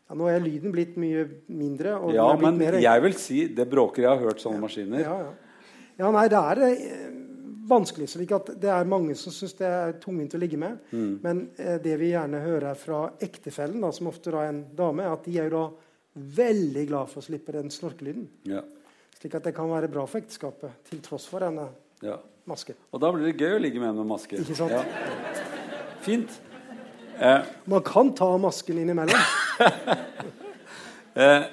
[0.04, 1.94] Ja, Nå er lyden blitt mye mindre.
[2.12, 2.76] ja, men mer...
[2.82, 4.04] jeg vil si det bråker.
[4.04, 4.64] Jeg har hørt sånne ja.
[4.66, 5.06] maskiner.
[5.06, 5.62] Ja, ja.
[6.02, 7.06] ja, nei, det er eh,
[7.68, 8.08] vanskelig.
[8.12, 10.78] slik at Det er mange som syns det er tungvint å ligge med.
[10.92, 11.12] Mm.
[11.22, 15.16] Men eh, det vi gjerne hører fra ektefellen, da, som ofte er en dame, er
[15.16, 15.64] at de er jo da
[16.38, 18.28] veldig glad for å slippe den snorkelyden.
[18.50, 18.62] Ja.
[19.18, 21.66] Slik at det kan være bra for ekteskapet, til tross for denne
[22.04, 22.18] ja.
[22.50, 22.78] masken.
[22.92, 24.38] Og da blir det gøy å ligge med en med maske.
[24.42, 24.74] Ikke sant?
[24.74, 24.84] Ja.
[26.04, 26.38] Fint.
[27.18, 27.46] Eh.
[27.70, 29.28] Man kan ta masken innimellom.
[31.14, 31.46] eh,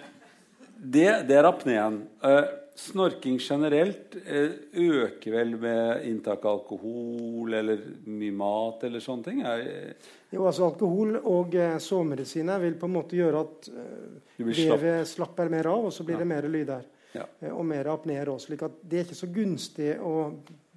[0.78, 2.01] det, det er apneen.
[2.26, 2.43] Eh,
[2.82, 9.44] Snorking generelt eh, øker vel med inntak av alkohol eller mye mat eller sånne ting?
[9.46, 9.94] Er,
[10.32, 15.52] jo, altså Alkohol og eh, sovemedisiner vil på en måte gjøre at eh, vevet slapper
[15.54, 16.24] mer av, og så blir ja.
[16.24, 16.88] det mer lyder.
[17.14, 17.28] Ja.
[17.42, 18.40] Eh, og mer apneer òg.
[18.42, 20.16] slik at det er ikke så gunstig å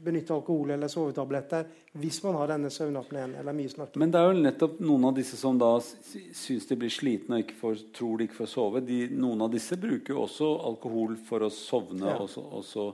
[0.04, 1.66] benytte alkohol eller sovetabletter
[2.00, 4.00] hvis man har denne søvnapneen eller mye snorking.
[4.02, 7.54] Men det er jo nettopp noen av disse som da syns de blir slitne og
[7.60, 8.84] får, tror de ikke får sove.
[8.84, 12.10] De, noen av disse bruker jo også alkohol for å sovne.
[12.10, 12.18] Ja.
[12.24, 12.88] Også, også,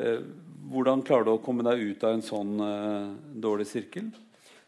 [0.00, 0.24] eh,
[0.72, 3.14] hvordan klarer du å komme deg ut av en sånn eh,
[3.46, 4.10] dårlig sirkel?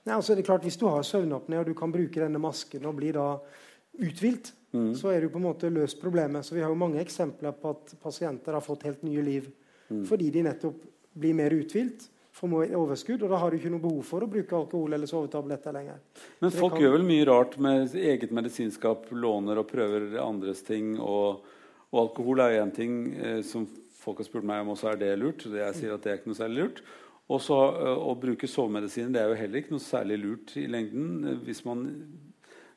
[0.02, 2.88] Nei, altså det er klart Hvis du har søvnapné og du kan bruke denne masken
[2.90, 3.28] og blir da
[4.02, 4.94] uthvilt, mm.
[4.98, 6.44] så er du på en måte løst problemet.
[6.44, 9.50] Så Vi har jo mange eksempler på at pasienter har fått helt nye liv
[9.88, 10.04] mm.
[10.08, 14.00] fordi de nettopp blir mer uthvilt, får overskudd, og da har du ikke noe behov
[14.08, 16.00] for å bruke alkohol eller sovetabletter lenger.
[16.40, 16.82] Men folk kan...
[16.82, 20.96] gjør vel mye rart med eget medisinskap, låner og prøver andres ting.
[20.98, 21.44] Og,
[21.92, 23.68] og alkohol er jo én ting eh, som
[24.02, 25.46] folk har spurt meg om også er det lurt.
[25.46, 26.82] Jeg sier at det er ikke noe særlig lurt.
[27.30, 30.66] Og så uh, Å bruke sovemedisiner det er jo heller ikke noe særlig lurt i
[30.70, 31.86] lengden eh, hvis man,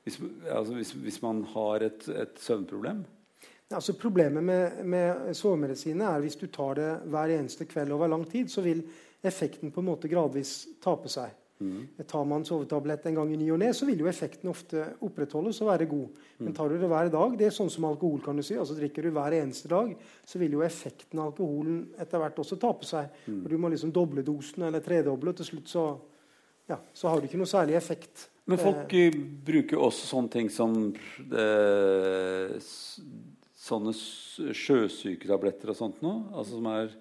[0.06, 0.20] hvis,
[0.52, 3.04] altså hvis, hvis man har et, et søvnproblem.
[3.74, 8.26] Altså Problemet med, med sovemedisiner er hvis du tar det hver eneste kveld over lang
[8.30, 8.84] tid, så vil
[9.26, 11.34] effekten på en måte gradvis tape seg.
[11.60, 11.88] Mm.
[12.04, 15.62] Tar man sovetablett en gang i ny og ne, så vil jo effekten ofte opprettholdes
[15.64, 16.26] og være god.
[16.44, 18.58] Men tar du det hver dag, det er sånn som alkohol, kan du si.
[18.60, 19.94] altså Drikker du hver eneste dag,
[20.28, 23.08] så vil jo effekten av alkoholen etter hvert også tape seg.
[23.26, 23.40] Mm.
[23.42, 25.88] Og Du må liksom doble dosen eller tredoble, til slutt så,
[26.70, 28.28] ja, så har du ikke noe særlig effekt.
[28.46, 29.16] Men folk eh,
[29.48, 30.76] bruker også sånne ting som
[31.32, 31.48] det,
[33.66, 36.24] sånne sjøsyketabletter og sånt noe.
[36.36, 36.96] Altså som er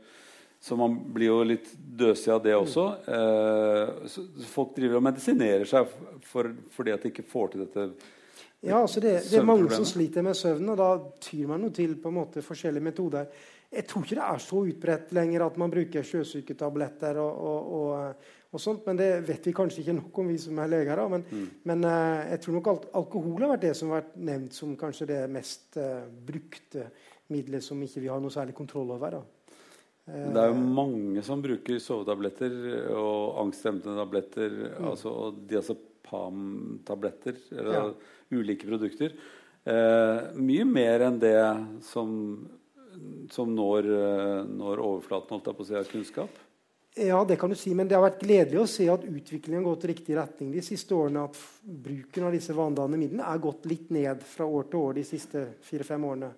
[0.64, 2.84] så man blir jo litt døsig av det også.
[3.04, 5.90] Eh, så folk driver og medisinerer seg
[6.24, 7.88] for, fordi at de ikke får til dette
[8.64, 10.86] ja, altså det, det, er mange som sliter med søvn, og da
[11.20, 13.26] tyr man jo til på en måte forskjellige metoder.
[13.74, 18.32] Jeg tror ikke det er så utbredt lenger at man bruker sjøsyketabletter og, og, og,
[18.54, 21.00] og sånt, men det vet vi kanskje ikke nok om, vi som er leger.
[21.10, 21.46] Men, mm.
[21.70, 24.76] men uh, jeg tror nok al alkohol har vært det som har vært nevnt som
[24.78, 26.86] kanskje det mest uh, brukte
[27.34, 29.18] middelet som ikke vi har noe særlig kontroll over.
[30.06, 32.58] Uh, det er jo mange som bruker sovetabletter
[32.94, 34.90] og angstdempende tabletter mm.
[34.92, 37.88] altså, og diazepam-tabletter, eller ja.
[38.38, 39.16] ulike produkter.
[40.36, 41.38] mye mer enn det
[41.88, 42.10] som,
[43.32, 43.88] som når,
[44.48, 46.42] når overflaten holdt jeg på å si, av kunnskap.
[46.96, 49.72] Ja, det kan du si, men det har vært gledelig å se at utviklingen har
[49.72, 51.24] gått i riktig retning de siste årene.
[51.26, 55.04] At bruken av disse vanndannende midlene er gått litt ned fra år til år de
[55.08, 56.30] siste fire-fem årene.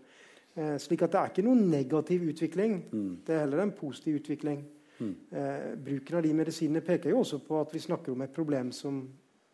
[0.57, 2.79] Eh, slik at det er ikke noen negativ utvikling.
[2.89, 3.11] Mm.
[3.27, 4.63] Det er heller en positiv utvikling.
[4.97, 5.13] Mm.
[5.29, 8.73] Eh, bruken av de medisinene peker jo også på at vi snakker om et problem
[8.73, 9.03] som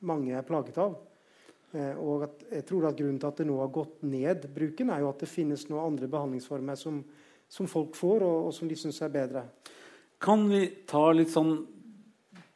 [0.07, 0.95] mange er plaget av.
[1.73, 4.91] Eh, og at, jeg tror at Grunnen til at det nå har gått ned, bruken,
[4.93, 6.99] er jo at det finnes noen andre behandlingsformer som,
[7.49, 9.47] som folk får, og, og som de syns er bedre.
[10.23, 11.57] Kan vi ta litt sånn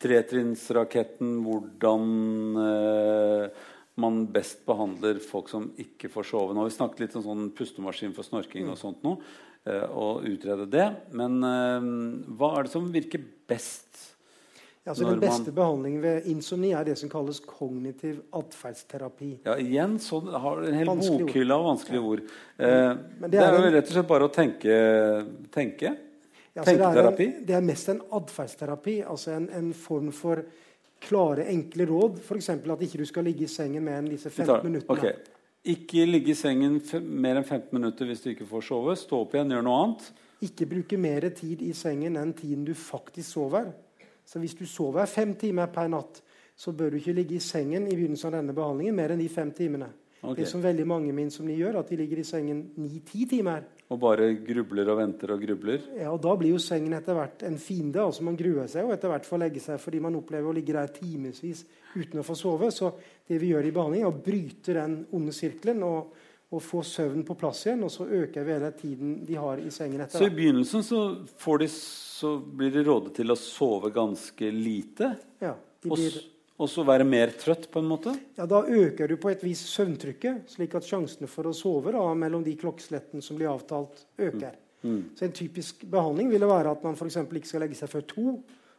[0.02, 3.64] tretrinnsraketten hvordan eh,
[3.96, 6.52] man best behandler folk som ikke får sove?
[6.52, 9.16] Nå har vi snakket litt om sånn pustemaskin for snorking og sånt nå,
[9.64, 10.90] eh, og utrede det.
[11.16, 11.88] Men eh,
[12.36, 14.15] hva er det som virker best?
[14.86, 15.54] Ja, så Den beste man...
[15.54, 19.32] behandlingen ved insomni er det som kalles kognitiv atferdsterapi.
[19.42, 22.20] Ja, igjen så har du en hel bokhylle av vanskelige ord.
[22.22, 24.76] Eh, det, det, er jo rett og slett bare å tenke.
[25.50, 25.90] tenke.
[26.54, 27.26] Ja, Tenketerapi?
[27.32, 28.94] Det, det, er mest en atferdsterapi.
[29.10, 30.44] Altså en, en, form for
[31.02, 32.20] klare, enkle råd.
[32.22, 32.52] F.eks.
[32.54, 34.94] at ikke du skal ligge i sengen mer enn disse 15 minuttene.
[34.94, 35.16] Okay.
[35.74, 36.78] Ikke ligge i sengen
[37.10, 38.94] mer enn 15 minutter hvis du ikke får sove.
[39.02, 40.06] Stå opp igjen, gjør noe annet.
[40.46, 43.74] Ikke bruke mer tid i sengen enn tiden du faktisk sover.
[44.26, 46.22] Så hvis du sover fem timer per natt,
[46.56, 49.28] så bør du ikke ligge i sengen i begynnelsen av denne behandlingen mer enn de
[49.30, 49.92] fem timene.
[50.22, 50.42] Okay.
[50.42, 53.66] Det som veldig mange min som de gjør, at de ligger i sengen ni-ti timer.
[53.92, 55.84] Og bare grubler og venter og grubler?
[55.94, 58.02] Ja, og Da blir jo sengen etter hvert en fiende.
[58.02, 60.56] altså Man gruer seg jo etter hvert for å legge seg fordi man opplever å
[60.56, 61.62] ligge der timevis
[61.94, 62.72] uten å få sove.
[62.74, 62.90] Så
[63.28, 66.16] det vi gjør i behandling, er å bryte den onde sirkelen og,
[66.50, 67.84] og få søvnen på plass igjen.
[67.86, 70.18] Og så øker vi hele tiden de har i sengen etter.
[70.18, 71.04] Så i begynnelsen så
[71.38, 71.70] får de
[72.16, 75.12] så blir de rådet til å sove ganske lite.
[75.42, 75.52] Ja,
[75.84, 76.16] blir...
[76.56, 78.14] Og så være mer trøtt, på en måte?
[78.38, 82.04] Ja, Da øker du på et vis søvntrykket, slik at sjansene for å sove da,
[82.16, 84.56] mellom de klokkeslettene som blir avtalt, øker.
[84.80, 84.94] Mm.
[84.94, 85.02] Mm.
[85.18, 88.26] Så En typisk behandling ville være at man for ikke skal legge seg før to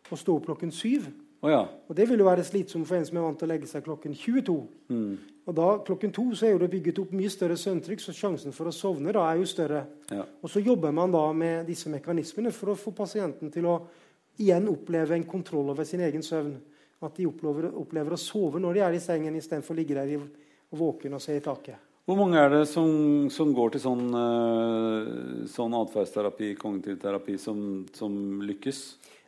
[0.08, 1.10] og stå opp klokken syv.
[1.42, 1.68] Oh, ja.
[1.88, 3.84] Og Det vil jo være slitsomt for en som er vant til å legge seg
[3.86, 4.58] klokken 22.
[4.90, 5.18] Mm.
[5.48, 8.68] Og da klokken to så er det bygget opp mye større søvntrykk, så sjansen for
[8.68, 9.86] å sovne da er jo større.
[10.12, 10.26] Ja.
[10.44, 13.78] Og så jobber man da med disse mekanismene for å få pasienten til å
[14.44, 16.58] igjen oppleve en kontroll over sin egen søvn.
[17.00, 20.18] At de opplever, opplever å sove når de er i sengen, istedenfor å ligge der
[20.18, 21.84] og våken og se i taket.
[22.08, 27.60] Hvor mange er det som, som går til sånn, uh, sånn atferdsterapi, kognitiv terapi, som,
[27.96, 28.14] som
[28.48, 28.80] lykkes?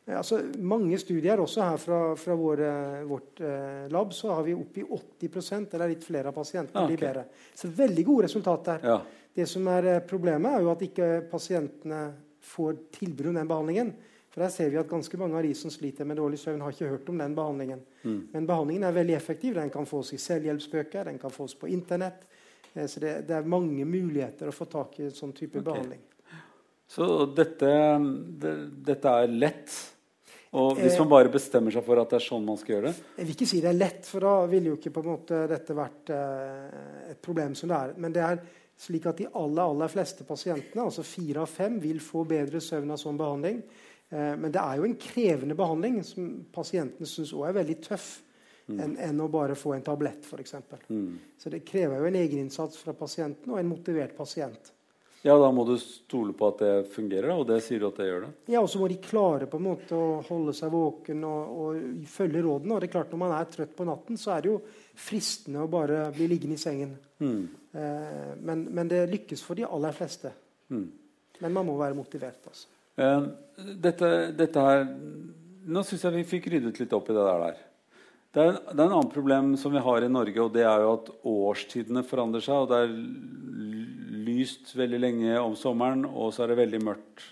[0.09, 2.69] Altså, mange studier, også her fra, fra våre,
[3.05, 6.95] vårt eh, lab, så har vi oppi 80% eller litt flere av pasientene okay.
[6.95, 7.25] blir bedre.
[7.53, 8.79] Så veldig gode resultater.
[8.83, 8.97] Ja.
[9.35, 12.01] Det som er eh, Problemet er jo at ikke pasientene
[12.49, 13.93] får tilbud om den behandlingen.
[14.29, 16.73] For der ser vi at ganske mange av de som sliter med dårlig søvn, har
[16.73, 17.81] ikke hørt om den behandlingen.
[18.03, 18.19] Mm.
[18.33, 19.55] Men behandlingen er veldig effektiv.
[19.57, 22.25] Den kan fås i selvhjelpsbøker, den kan fås på Internett.
[22.73, 25.65] Eh, så det, det, er mange muligheter å få tak i en sånn type okay.
[25.71, 26.05] behandling.
[26.89, 27.05] Så
[27.37, 27.71] dette,
[28.41, 28.53] det,
[28.87, 29.73] dette er lett?
[30.57, 33.09] Og Hvis man bare bestemmer seg for at det er sånn man skal gjøre det?
[33.19, 35.41] Jeg vil ikke si det er lett, for da ville jo ikke på en måte
[35.51, 37.93] dette vært eh, et problem som det er.
[38.01, 38.41] Men det er
[38.79, 42.95] slik at de aller, aller fleste pasientene, altså fire av fem, vil få bedre søvn
[42.95, 43.61] av sånn behandling.
[44.09, 48.09] Eh, men det er jo en krevende behandling som pasientene syns òg er veldig tøff.
[48.69, 48.81] Mm.
[48.81, 50.57] Enn, en å bare få en tablett, f.eks.
[50.89, 51.13] Mm.
[51.37, 54.73] Så det krever jo en egeninnsats fra pasienten og en motivert pasient.
[55.21, 58.07] Ja, da må du stole på at det fungerer, og det sier du at det
[58.07, 58.29] gjør det?
[58.53, 62.05] Ja, og så må de klare på en måte å holde seg våken og, og
[62.07, 62.75] følge rådene.
[62.75, 64.61] Og det er klart Når man er trøtt på natten, så er det jo
[64.95, 66.95] fristende å bare bli liggende i sengen.
[67.19, 67.41] Mm.
[67.75, 70.31] Eh, men, men, det lykkes for de aller fleste.
[70.71, 70.87] Mm.
[71.43, 72.39] Men man må være motivert.
[72.47, 72.71] altså.
[72.99, 73.27] Eh,
[73.75, 74.87] dette, dette, her
[75.69, 77.59] Nå syns jeg vi fikk ryddet litt opp i det der.
[78.33, 80.85] Det er, det er en annen problem som vi har i Norge, og det er
[80.85, 82.63] jo at årstidene forandrer seg.
[82.63, 82.95] og det er
[84.39, 87.27] lyst veldig lenge om sommeren, og så er det veldig mørkt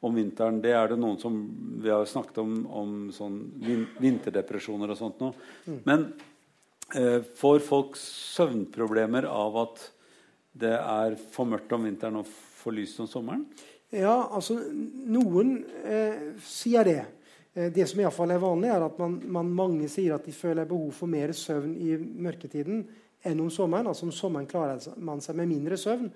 [0.00, 0.60] om vinteren.
[0.62, 1.38] Det er det noen som
[1.82, 3.38] Vi har snakket om, om sånn
[4.02, 5.32] vinterdepresjoner og sånt nå.
[5.66, 5.78] Mm.
[5.86, 6.04] Men
[6.94, 9.84] eh, får folk søvnproblemer av at
[10.58, 13.44] det er for mørkt om vinteren og for lyst om sommeren?
[13.94, 14.58] Ja, altså
[15.08, 17.00] Noen eh, sier det.
[17.54, 20.34] Eh, det som i fall er vanlig, er at man, man, mange sier at de
[20.34, 22.82] føler behov for mer søvn i mørketiden
[23.26, 23.90] enn om sommeren.
[23.90, 26.10] Altså Om sommeren klarer man seg med mindre søvn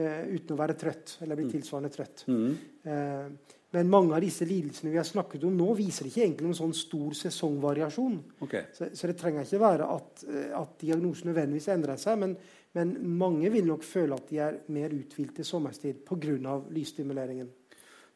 [0.00, 1.52] uten å være trøtt eller bli mm.
[1.52, 2.24] tilsvarende trøtt.
[2.32, 2.52] Mm.
[2.88, 6.58] Eh, men mange av disse lidelsene vi har snakket om nå, viser ikke egentlig noen
[6.58, 8.18] sånn stor sesongvariasjon.
[8.44, 8.66] Okay.
[8.76, 12.20] Så, så, det trenger ikke være at, eh, at diagnosen nødvendigvis endrer seg.
[12.20, 12.36] Men,
[12.76, 16.58] men, mange vil nok føle at de er mer uthvilte sommerstid pga.
[16.72, 17.48] lysstimuleringen.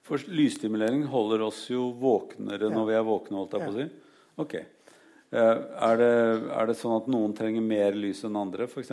[0.07, 2.75] For lysstimulering holder oss jo våknere ja.
[2.75, 3.41] når vi er våkne.
[3.41, 3.89] holdt jeg på å si.
[4.45, 4.55] Ok.
[4.61, 5.57] Eh,
[5.89, 6.13] er det,
[6.53, 8.93] er det, sånn at noen trenger mer lys enn andre, f.eks.?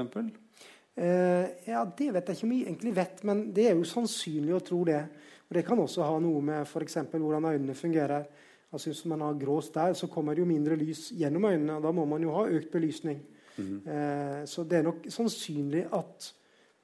[0.96, 4.54] Eh, ja, Det vet jeg ikke om jeg egentlig vet, men det er jo sannsynlig
[4.54, 5.02] å tro det.
[5.50, 6.98] Og Det kan også ha noe med f.eks.
[7.12, 8.26] hvordan øynene fungerer.
[8.74, 11.76] Altså Hvis man har grå stær, så kommer det jo mindre lys gjennom øynene.
[11.78, 13.20] og Da må man jo ha økt belysning.
[13.58, 13.90] Mm -hmm.
[13.90, 16.34] eh, så det er nok sannsynlig at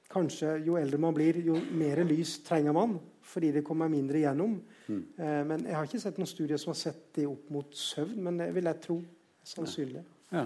[0.09, 2.99] kanskje jo eldre man blir, jo mer lys trenger man.
[3.21, 4.61] Fordi det kommer mindre gjennom.
[4.87, 5.05] Mm.
[5.17, 8.23] Eh, men Jeg har ikke sett noen studier som har sett det opp mot søvn,
[8.23, 9.01] men det vil jeg tro.
[9.43, 10.03] Sannsynlig.
[10.31, 10.45] Ja.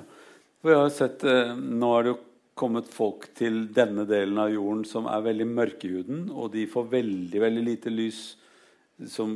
[0.61, 1.23] For jeg har sett,
[1.57, 2.17] Nå er det jo
[2.57, 6.67] kommet folk til denne delen av jorden som er veldig mørke i huden, og de
[6.69, 8.21] får veldig veldig lite lys
[9.09, 9.33] som,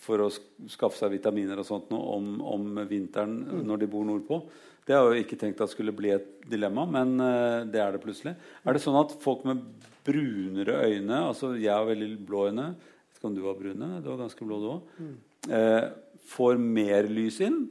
[0.00, 0.30] for å
[0.70, 3.60] skaffe seg vitaminer og sånt noe, om, om, vinteren mm.
[3.66, 4.40] når de bor nordpå.
[4.86, 7.96] Det har jeg jo ikke tenkt at skulle bli et dilemma, men uh, det er
[7.96, 8.36] det plutselig.
[8.62, 9.64] Er det sånn at folk med
[10.06, 12.68] brunere øyne altså Jeg har veldig blå øyne.
[12.76, 13.88] Jeg vet ikke om du har brune?
[14.04, 14.92] Du har ganske blå, du òg.
[15.02, 15.16] Mm.
[15.50, 17.64] Uh, får mer lys inn,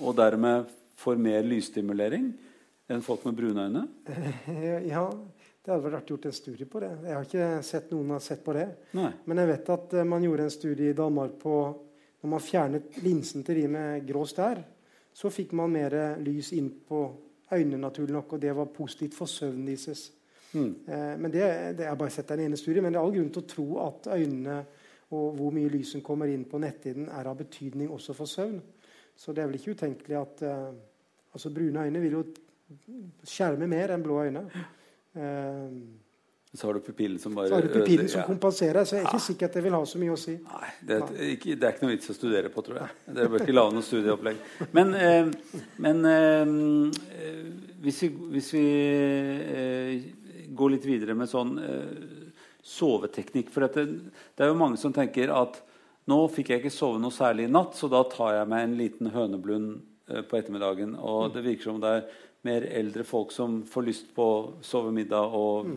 [0.00, 2.32] og dermed får mer lysstimulering
[2.88, 3.86] enn folk med brune øyne?
[4.92, 5.06] Ja,
[5.64, 6.92] det hadde vært artig gjort en studie på det.
[7.06, 8.66] Jeg har ikke sett noen har sett på det.
[8.98, 9.10] Nei.
[9.24, 11.56] Men jeg vet at eh, man gjorde en studie i Danmark på
[12.24, 14.62] når man fjernet linsen til de med grå stær,
[15.14, 17.00] så fikk man mer lys inn på
[17.52, 20.06] øynene, naturlig nok, og det var positivt for søvnen deres.
[20.54, 20.70] Mm.
[20.86, 21.44] Eh, men det,
[21.78, 23.68] det er bare sett den ene studien, men det er all grunn til å tro
[23.84, 24.58] at øynene
[25.14, 28.56] og hvor mye lys som kommer inn på netthinnen, er av betydning også for søvn.
[29.16, 30.70] Så det er vel ikke utenkelig at eh,
[31.34, 32.24] altså Brune øyne vil jo
[33.28, 34.46] skjerme mer enn blå øyne.
[35.14, 35.68] Uh,
[36.54, 38.26] Så har du pupillen som bare så har du pupillen som ja.
[38.28, 40.36] kompenserer, så jeg er ikke sikker at det vil ha så mye å si.
[40.38, 42.98] Nei, det, er ikke, det er ikke noe vits å studere på, tror jeg.
[43.16, 44.44] Dere bør ikke lage noe studieopplegg.
[44.76, 45.32] Men, eh,
[45.82, 46.52] men eh,
[47.82, 48.66] hvis vi, hvis vi
[49.50, 50.06] eh,
[50.54, 52.30] går litt videre med sånn eh,
[52.64, 53.84] soveteknikk For dette,
[54.34, 55.58] det er jo mange som tenker at
[56.10, 58.78] nå fikk jeg ikke sove noe særlig i natt, så da tar jeg meg en
[58.78, 59.74] liten høneblund
[60.12, 60.94] eh, på ettermiddagen.
[61.00, 62.06] Og det virker som det er
[62.46, 65.70] mer eldre folk som får lyst på å sove middag og,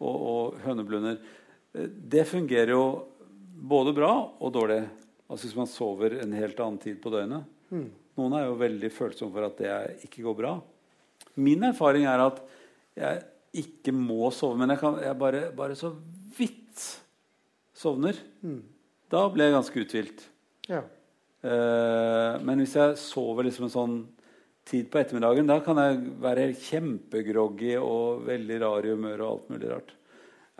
[0.00, 1.18] og, og høneblunder.
[1.74, 2.84] Eh, Det fungerer jo
[3.60, 4.82] både bra og dårlig.
[5.30, 7.44] Altså Hvis man sover en helt annen tid på døgnet.
[8.18, 10.54] Noen er jo veldig følsomme for at det ikke går bra.
[11.38, 12.40] Min erfaring er at
[12.98, 13.20] jeg
[13.62, 15.92] ikke må sove, men jeg, kan, jeg bare, bare så
[16.36, 16.82] vidt
[17.74, 18.18] sovner.
[19.10, 20.24] Da blir jeg ganske uthvilt.
[20.70, 20.82] Ja.
[21.46, 23.94] Eh, men hvis jeg sover liksom en sånn
[24.70, 29.54] tid på ettermiddagen, da kan jeg være kjempegroggy og veldig rar i humør og alt
[29.54, 29.94] mulig rart.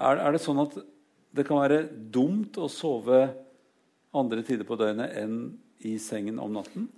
[0.01, 0.79] Er, er det sånn at
[1.37, 3.23] det kan være dumt å sove
[4.17, 5.37] andre tider på døgnet enn
[5.87, 6.89] i sengen om natten?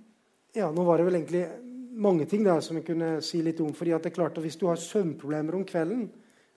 [0.53, 1.45] ja, nå var det vel egentlig
[1.93, 3.73] mange ting der som jeg kunne si litt om.
[3.73, 6.09] fordi at det er klart at Hvis du har søvnproblemer om kvelden,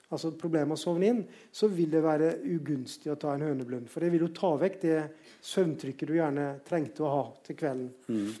[0.09, 3.89] altså problemer med å sovne inn, så vil det være ugunstig å ta en høneblund.
[3.89, 4.99] For det vil jo ta vekk det
[5.41, 7.89] søvntrykket du gjerne trengte å ha til kvelden.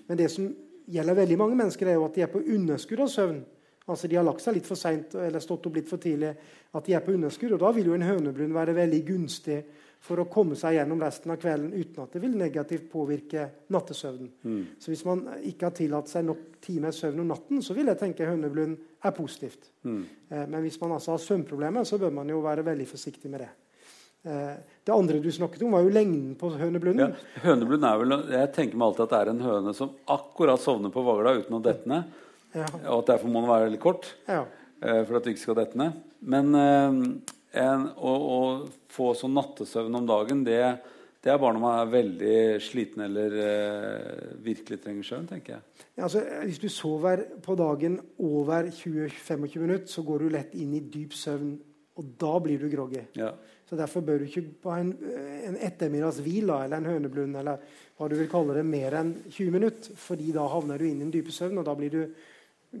[0.07, 0.47] Men det som
[0.87, 3.41] gjelder veldig mange mennesker, er jo at de er på underskudd av søvn.
[3.87, 6.33] Altså De har lagt seg litt for seint eller stått opp litt for tidlig.
[6.75, 9.61] At de er på underskudd, og Da vil jo en høneblund være veldig gunstig
[9.99, 14.29] for å komme seg gjennom resten av kvelden uten at det vil negativt påvirke nattesøvnen.
[14.79, 17.97] Så hvis man ikke har tillatt seg nok timer søvn om natten, så vil jeg
[17.97, 19.71] tenke høneblund er positivt.
[19.85, 23.39] Eh, Men hvis man altså har søvnproblemer, så bør man jo være veldig forsiktig med
[23.39, 23.49] det.
[24.25, 24.55] Eh,
[24.87, 27.11] Det andre du snakket om, var jo lengden på høneblunden.
[27.11, 30.59] Ja, høneblunden er vel, Jeg tenker meg alltid at det er en høne som akkurat
[30.63, 32.03] sovner på vagla uten å dette ned.
[32.55, 32.65] Ja.
[32.87, 34.45] Og at derfor må den være veldig kort Ja.
[34.81, 35.93] eh, for at du ikke skal dette ned.
[36.21, 38.39] Men eh, en, å, å
[38.89, 40.79] få sånn nattesøvn om dagen, det,
[41.21, 45.61] det er bare når man er veldig sliten eller eh, virkelig trenger søvn, tenker jeg.
[45.97, 50.73] Ja, Altså, hvis du sover på dagen over 20-25 minutter, så går du lett inn
[50.77, 51.57] i dyp søvn,
[51.97, 53.03] og da blir du groggy.
[53.17, 53.33] Ja.
[53.67, 54.93] Så Derfor bør du ikke på en,
[55.47, 57.59] en ettermiddagshvile eller en høneblund eller
[57.97, 59.95] hva du vil kalle det, mer enn 20 minutter.
[59.97, 62.01] fordi da havner du inn i en dype søvn, og da blir du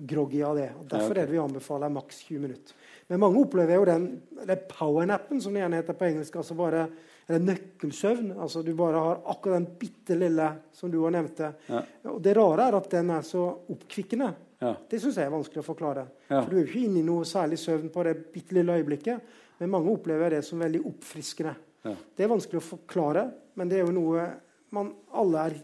[0.07, 0.69] groggy av det.
[0.79, 2.73] Og derfor er det vi anbefaler maks 20 minutter.
[3.07, 4.07] Men mange opplever jo den
[4.41, 6.35] eller powernappen, som det gjerne heter på engelsk.
[6.35, 6.87] altså bare
[7.27, 8.31] eller nøkkelsøvn.
[8.39, 11.53] altså Du bare har akkurat den bitte lille som du har nevnte.
[11.67, 11.81] Ja.
[12.13, 14.33] Og Det rare er at den er så oppkvikkende.
[14.59, 14.75] Ja.
[14.89, 16.07] Det syns jeg er vanskelig å forklare.
[16.29, 16.41] Ja.
[16.41, 19.35] For du er jo ikke inne i noe særlig søvn på det bitte lille øyeblikket.
[19.59, 21.55] Men mange opplever det som veldig oppfriskende.
[21.87, 21.93] Ja.
[21.95, 23.25] Det er vanskelig å forklare,
[23.57, 24.27] men det er jo noe
[24.75, 25.57] man alle er,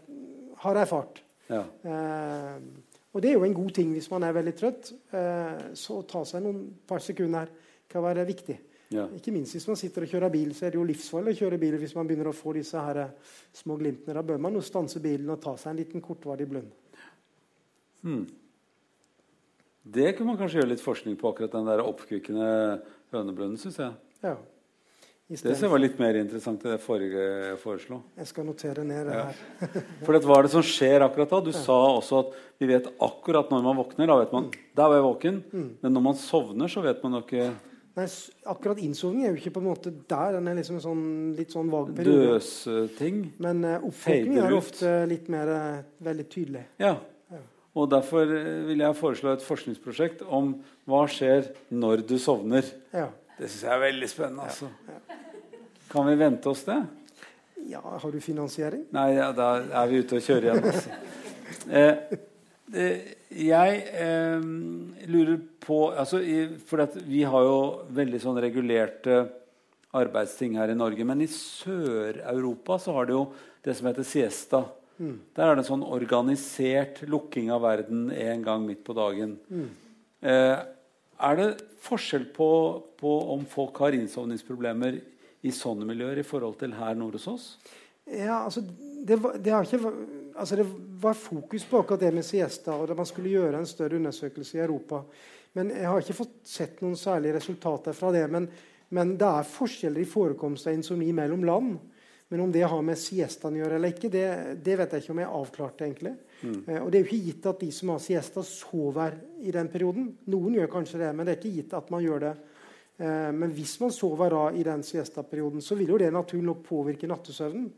[0.64, 1.20] har erfart.
[1.50, 1.62] Ja.
[1.62, 4.92] Eh, og det er jo en god ting hvis man er veldig trøtt.
[5.14, 7.50] Eh, så å ta seg noen par sekunder
[7.90, 8.56] kan være viktig.
[8.94, 9.06] Ja.
[9.16, 11.58] Ikke minst hvis man sitter og kjører bil, så er det jo livsfarlig å kjøre
[11.62, 14.16] bil hvis man begynner å få disse her eh, små glimtene.
[14.16, 16.72] Da bør man jo stanse bilen og ta seg en liten kortvarig blund.
[18.04, 18.24] Hmm.
[19.84, 22.48] Det kunne man kanskje gjøre litt forskning på, akkurat den der oppkvikkende
[23.20, 23.94] høneblunden, syns jeg.
[24.24, 24.36] Ja.
[25.24, 28.02] Det var litt mer interessant enn det forrige jeg foreslo.
[28.20, 29.22] Jeg skal notere ned det Ja.
[29.24, 29.68] her.
[30.04, 31.40] For det, hva er det som skjer akkurat da?
[31.40, 34.10] Du sa også at vi vet akkurat når man våkner.
[34.10, 35.38] Da vet man der var jeg våken.
[35.80, 37.48] Men når man sovner, så vet man jo ikke
[37.94, 38.08] Nei,
[38.50, 40.32] akkurat innsovning er jo ikke på en måte der.
[40.34, 41.02] Den er liksom en sånn,
[41.38, 42.32] litt sånn vag periode.
[42.34, 43.20] døsting.
[43.38, 46.64] Men uh, oppvåkning er ofte litt mer uh, veldig tydelig.
[46.82, 46.96] Ja.
[47.74, 50.56] Og derfor eh, vil jeg foreslå et forskningsprosjekt om
[50.88, 52.66] hva skjer når du sovner.
[52.94, 53.08] Ja.
[53.34, 54.46] Det syns jeg er veldig spennende.
[54.46, 54.68] altså.
[55.90, 56.82] Kan vi vente oss det?
[57.68, 58.84] ja, har du finansiering?
[58.94, 60.70] Nei, ja, da er vi ute og kjører igjen.
[60.70, 61.00] Altså.
[62.74, 63.00] Eh,
[63.44, 64.44] jeg eh,
[65.12, 66.18] lurer på altså,
[66.66, 67.58] For at vi har jo
[67.94, 69.18] veldig sånn regulerte
[69.94, 71.04] arbeidsting her i Norge.
[71.06, 73.26] Men i Sør-Europa så har de jo
[73.64, 74.64] det som heter siesta.
[74.98, 79.36] Der er det en sånn organisert lukking av verden en gang midt på dagen.
[80.22, 80.58] Eh,
[81.24, 81.48] er det
[81.84, 82.48] forskjell på,
[83.00, 85.00] på om folk har innsovningsproblemer
[85.44, 87.46] i sånne miljøer i forhold til her nord hos oss?
[88.06, 89.92] Ja, altså, det, var- det har ikke
[90.34, 90.66] altså det
[91.00, 94.62] var fokus på akkurat det med siesta, og man skulle gjøre en større undersøkelse i
[94.64, 95.02] Europa.
[95.54, 98.24] Men Jeg har ikke fått sett noen særlige resultater fra det.
[98.30, 98.48] Men,
[98.90, 101.76] men det er forskjeller i forekomst av insomni mellom land.
[102.32, 104.24] Men om det har med siestaen å gjøre eller ikke, det,
[104.64, 105.84] det, vet jeg ikke om jeg avklarte.
[105.84, 106.14] egentlig.
[106.40, 106.56] Mm.
[106.66, 109.70] Eh, og det er jo ikke gitt at de som har siesta, sover i den
[109.72, 110.10] perioden.
[110.32, 112.34] Noen gjør kanskje det, men det er ikke gitt at man gjør det.
[112.96, 116.62] Eh, men hvis man sover da i den siesta-perioden, så vil jo det naturlig nok
[116.66, 117.68] påvirke nattesøvnen.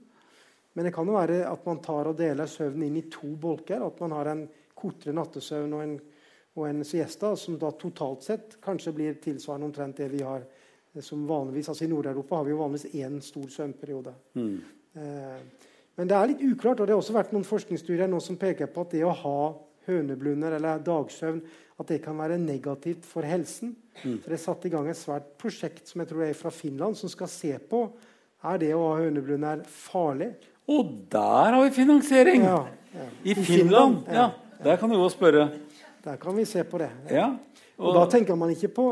[0.76, 3.80] Men det kan jo være at man tar og deler søvnen inn i to bolker.
[3.80, 4.44] At man har en
[4.76, 5.94] kortere nattesøvn og en,
[6.56, 10.44] og en siesta, som da totalt sett kanskje blir tilsvarende omtrent det vi har
[11.04, 11.68] som vanligvis.
[11.72, 14.14] Altså I Nord-Europa har vi jo vanligvis én stor søvnperiode.
[14.38, 14.56] Mm.
[14.96, 18.36] Eh, men det er litt uklart, og det har også vært noen forskningsstudier nå som
[18.40, 19.38] peker på at det å ha
[19.86, 21.40] høneblunder eller dagsøvn
[21.76, 23.74] at det kan være negativt for helsen.
[24.02, 24.18] Mm.
[24.22, 26.96] Så Det er satt i gang et svært prosjekt som jeg tror er fra Finland,
[26.96, 27.86] som skal se på
[28.46, 30.32] er det å ha høneblunder farlig.
[30.68, 32.44] Og der har vi finansiering!
[32.44, 33.08] Ja, ja.
[33.22, 34.02] I, I, Finland.
[34.06, 34.30] Finland ja.
[34.64, 35.48] Der kan du jo spørre.
[36.04, 36.90] Der kan vi se på det.
[37.76, 38.86] Og, og, da tenker man ikke på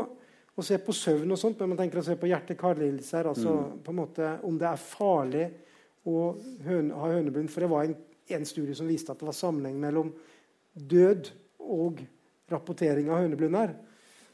[0.55, 3.27] å se på søvn, og sånt, men man tenker å se på hjerte-kar-lidelser.
[3.31, 3.79] Altså mm.
[3.83, 5.47] på en måte om det er farlig
[6.07, 6.29] å
[6.65, 7.51] høne, ha høneblund.
[7.51, 7.97] For det var en,
[8.37, 10.13] en, studie som viste at det var sammenheng mellom
[10.75, 11.31] død
[11.65, 11.99] og
[12.51, 13.75] rapportering av høneblunder.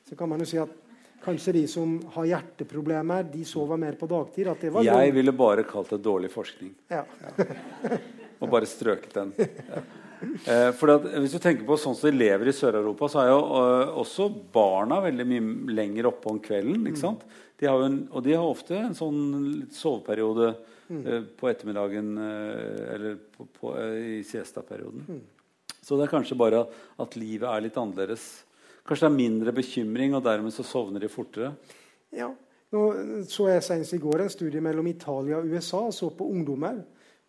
[0.06, 0.78] Så kan man jo si at
[1.22, 4.48] Kanskje de som har hjerteproblemer, de sover mer på dagtid?
[4.58, 5.12] jeg noe...
[5.14, 6.72] ville bare kalt det dårlig forskning.
[6.90, 7.04] Ja.
[7.22, 8.00] ja.
[8.42, 9.36] Og bare strøket den.
[9.38, 9.84] Ja.
[10.22, 13.32] Eh, for at, hvis du tenker på sånn som de lever i Sør-Europa, så er
[13.32, 16.86] jo uh, også barna veldig mye lenger oppe om kvelden.
[16.90, 17.26] ikke sant?
[17.62, 23.74] De en, og de har ofte en sånn soveperiode uh, på ettermiddagen eller på, på,
[23.98, 25.06] i siesta-perioden.
[25.10, 25.76] Mm.
[25.82, 26.66] Så det er kanskje bare
[27.02, 28.30] at livet er litt annerledes
[28.82, 31.52] Kanskje det er mindre bekymring, og dermed så sovner de fortere?
[32.18, 32.32] Ja.
[32.74, 32.82] Nå
[33.30, 36.80] så jeg senest i går en studie mellom Italia og USA og så på ungdommer.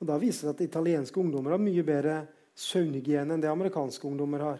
[0.00, 2.16] og Da viser det at italienske ungdommer har mye bedre
[2.58, 4.58] søvnhygiene enn det amerikanske ungdommer har.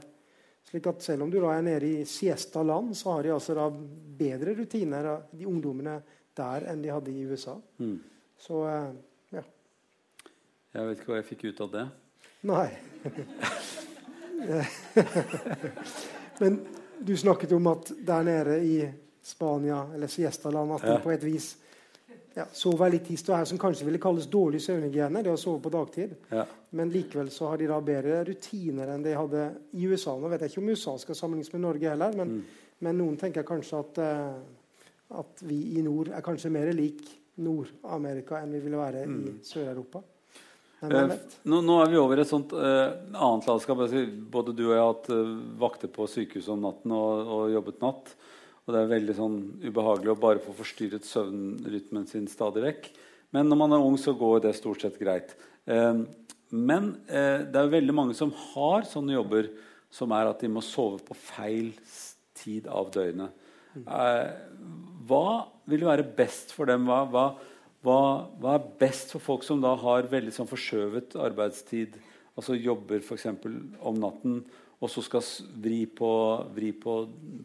[0.69, 3.71] Slik at Selv om du da er nede i siesta-land, så har de altså da
[3.71, 6.03] bedre rutiner de ungdommene
[6.37, 7.57] der enn de hadde i USA.
[7.79, 7.99] Mm.
[8.39, 8.93] Så eh,
[9.37, 9.43] ja.
[10.73, 11.87] Jeg vet ikke hva jeg fikk ut av det.
[12.49, 12.69] Nei.
[16.41, 16.61] Men
[17.03, 21.25] du snakket om at der nede i Spania eller siesta land, at de på et
[21.27, 21.57] vis
[22.35, 25.23] ja, sover litt tist og her, som kanskje ville kalles dårlig søvnhygiene.
[25.25, 26.15] Det å sove på dagtid.
[26.33, 26.47] Ja.
[26.79, 30.15] Men likevel så har de da bedre rutiner enn de hadde i USA.
[30.17, 32.71] Nå vet jeg ikke om USA skal sammenlignes med Norge heller, men, mm.
[32.87, 37.05] men noen tenker kanskje at, uh, at, vi i nord er kanskje mer lik
[37.43, 39.21] Nord-Amerika enn vi ville være mm.
[39.21, 40.03] i Sør-Europa.
[40.83, 41.13] Uh,
[41.47, 43.85] nå, nå, er vi over et sånt uh, annet landskap.
[44.33, 47.85] Både du og jeg har hatt uh, vakter på sykehuset om natten og, og, jobbet
[47.85, 48.15] natt.
[48.63, 52.89] Og det er veldig sånn ubehagelig å bare få forstyrret søvnrytmen sin stadig vekk.
[53.35, 55.35] Men når man er ung, så går det stort sett greit.
[56.51, 59.49] men det er veldig mange som har sånne jobber
[59.93, 61.73] som er at de må sove på feil
[62.39, 63.33] tid av døgnet.
[65.09, 65.27] hva
[65.67, 66.87] vil være best for dem?
[66.87, 67.27] Hva, hva
[67.83, 71.97] hva, hva, er best for folk som da har veldig sånn forskjøvet arbeidstid?
[72.39, 73.27] Altså jobber f.eks.
[73.83, 74.43] om natten
[74.83, 75.23] og så skal
[75.63, 76.11] vri på,
[76.55, 76.97] vri på,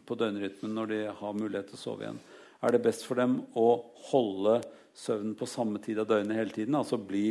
[0.02, 2.18] på døgnrytmen når de har mulighet til å sove igjen.
[2.58, 3.68] Er det best for dem å
[4.10, 4.56] holde
[4.98, 6.74] søvnen på samme tid av døgnet hele tiden?
[6.74, 7.30] Altså bli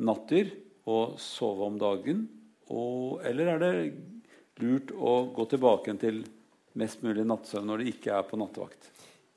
[0.00, 0.54] nattdyr
[0.88, 2.24] og sove om dagen?
[2.72, 3.72] Og, eller er det
[4.64, 6.22] lurt å gå tilbake til
[6.78, 8.88] mest mulig nattsøvn når de ikke er på nattevakt?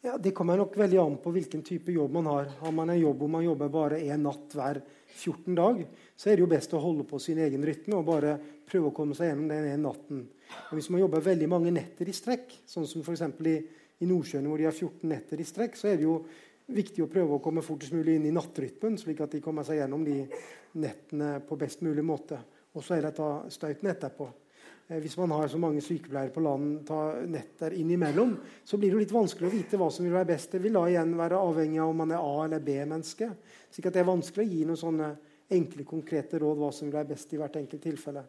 [0.01, 2.47] Ja, Det kommer nok veldig an på hvilken type jobb man har.
[2.63, 4.79] Har man en jobb hvor man jobber bare én natt hver
[5.11, 5.81] 14 dag,
[6.15, 8.35] så er det jo best å holde på sin egen rytme og bare
[8.67, 10.23] prøve å komme seg gjennom den ene natten.
[10.69, 13.25] Og Hvis man jobber veldig mange netter i strekk, sånn som f.eks.
[13.47, 13.57] I,
[14.01, 16.21] i Nordsjøen hvor de har 14 netter i strekk, så er det jo
[16.71, 19.81] viktig å prøve å komme fortest mulig inn i nattrytmen, slik at de kommer seg
[19.81, 20.23] gjennom de
[20.81, 22.39] nettene på best mulig måte.
[22.71, 24.29] Og så er det da støyten etterpå.
[24.91, 29.05] Eh, hvis man har så mange sykepleiere på land ta netter innimellom, så blir det
[29.05, 30.51] litt vanskelig å vite hva som vil være best.
[30.51, 33.31] Det vil da igjen være avhengig av om man er A- eller B-menneske.
[33.71, 35.11] slik at det er vanskelig å gi noen sånne
[35.51, 38.23] enkle, konkrete råd hva som vil være best i hvert enkelt tilfelle.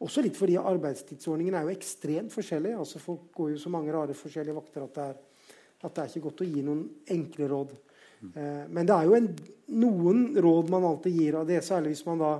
[0.00, 2.76] Også litt fordi arbeidstidsordningen er jo ekstremt forskjellig.
[2.76, 5.16] altså Folk går jo så mange rare forskjellige vakter at det er,
[5.84, 7.76] at det er ikke godt å gi noen enkle råd.
[8.34, 9.30] Eh, men det er jo en,
[9.68, 12.32] noen råd man alltid gir, og det særlig hvis man da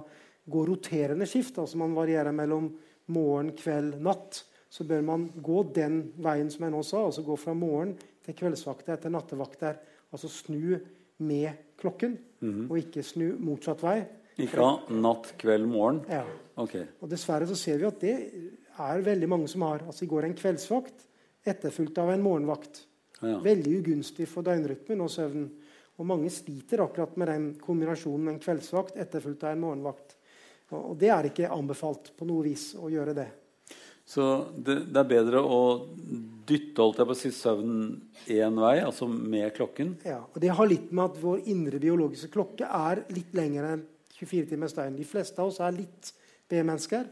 [0.47, 1.59] går roterende skift.
[1.59, 2.70] altså Man varierer mellom
[3.13, 7.05] morgen, kveld, natt, så bør man gå den veien som jeg nå sa.
[7.07, 7.95] Altså gå fra morgen
[8.27, 9.79] til kveldsvakter til nattevakter.
[10.13, 10.79] Altså snu
[11.19, 12.71] med klokken, mm -hmm.
[12.71, 14.05] og ikke snu motsatt vei.
[14.37, 16.05] Ikke ha natt, kveld, morgen?
[16.09, 16.25] Ja.
[16.57, 16.85] Okay.
[17.01, 18.15] Og dessverre så ser vi at det
[18.79, 19.83] er veldig mange som har.
[19.87, 21.07] Altså I går en kveldsvakt
[21.45, 22.83] etterfulgt av en morgenvakt.
[23.23, 23.39] Ja.
[23.41, 25.49] Veldig ugunstig for døgnrytmen og søvnen.
[25.97, 30.06] Og mange sliter akkurat med den kombinasjonen en kveldsvakt etterfulgt av en morgenvakt.
[30.75, 33.29] Og det er ikke anbefalt på noe vis å gjøre det.
[34.07, 34.23] Så
[34.55, 35.61] det, det er bedre å
[36.47, 37.89] dytte holdt jeg på å si, søvnen
[38.31, 39.97] én vei, altså med klokken?
[40.07, 43.87] Ja, og Det har litt med at vår indre biologiske klokke er litt lengre enn
[44.17, 44.99] 24 timers døgn.
[44.99, 46.12] De fleste av oss er litt
[46.51, 47.09] B-mennesker.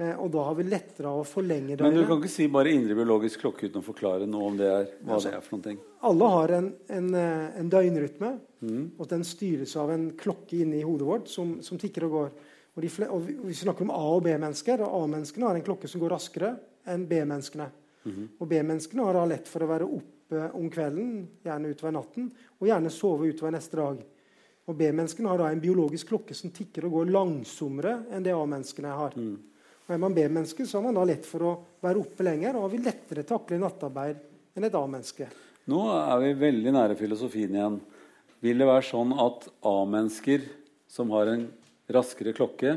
[0.00, 1.84] Eh, og da har vi lettere av å forlenge døgnet.
[1.84, 4.70] Men du kan ikke si bare indre biologisk klokke uten å forklare noe om det
[4.70, 5.90] er, hva altså, det er for noe?
[6.08, 8.32] Alle har en, en, eh, en døgnrytme,
[8.64, 8.86] mm.
[8.96, 12.32] og den styres av en klokke inni hodet vårt som, som tikker og går.
[12.72, 16.14] Og, og vi snakker om A- og B-mennesker, og A-menneskene har en klokke som går
[16.14, 16.54] raskere
[16.88, 17.68] enn B-menneskene.
[18.08, 18.24] Mm.
[18.40, 21.12] Og B-menneskene har da lett for å være oppe om kvelden,
[21.44, 24.00] gjerne utover natten, og gjerne sove utover neste dag.
[24.70, 28.96] Og B-menneskene har da en biologisk klokke som tikker og går langsommere enn det A-menneskene
[28.96, 29.16] har.
[29.18, 29.36] Mm.
[29.82, 32.70] Og Er man B-menneske, så har man da lett for å være oppe lenger og
[32.72, 34.22] vil lettere takle nattarbeid
[34.56, 35.26] enn et A-menneske.
[35.68, 37.80] Nå er vi veldig nære filosofien igjen.
[38.42, 40.46] Vil det være sånn at A-mennesker
[40.90, 41.44] som har en
[41.90, 42.76] raskere klokke,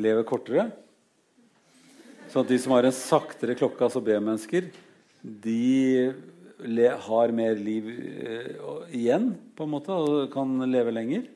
[0.00, 0.68] lever kortere?
[2.32, 4.70] Så at de som har en saktere klokke, altså B-mennesker,
[5.22, 6.12] de
[7.06, 8.50] har mer liv eh,
[8.96, 11.26] igjen på en måte, og kan leve lenger?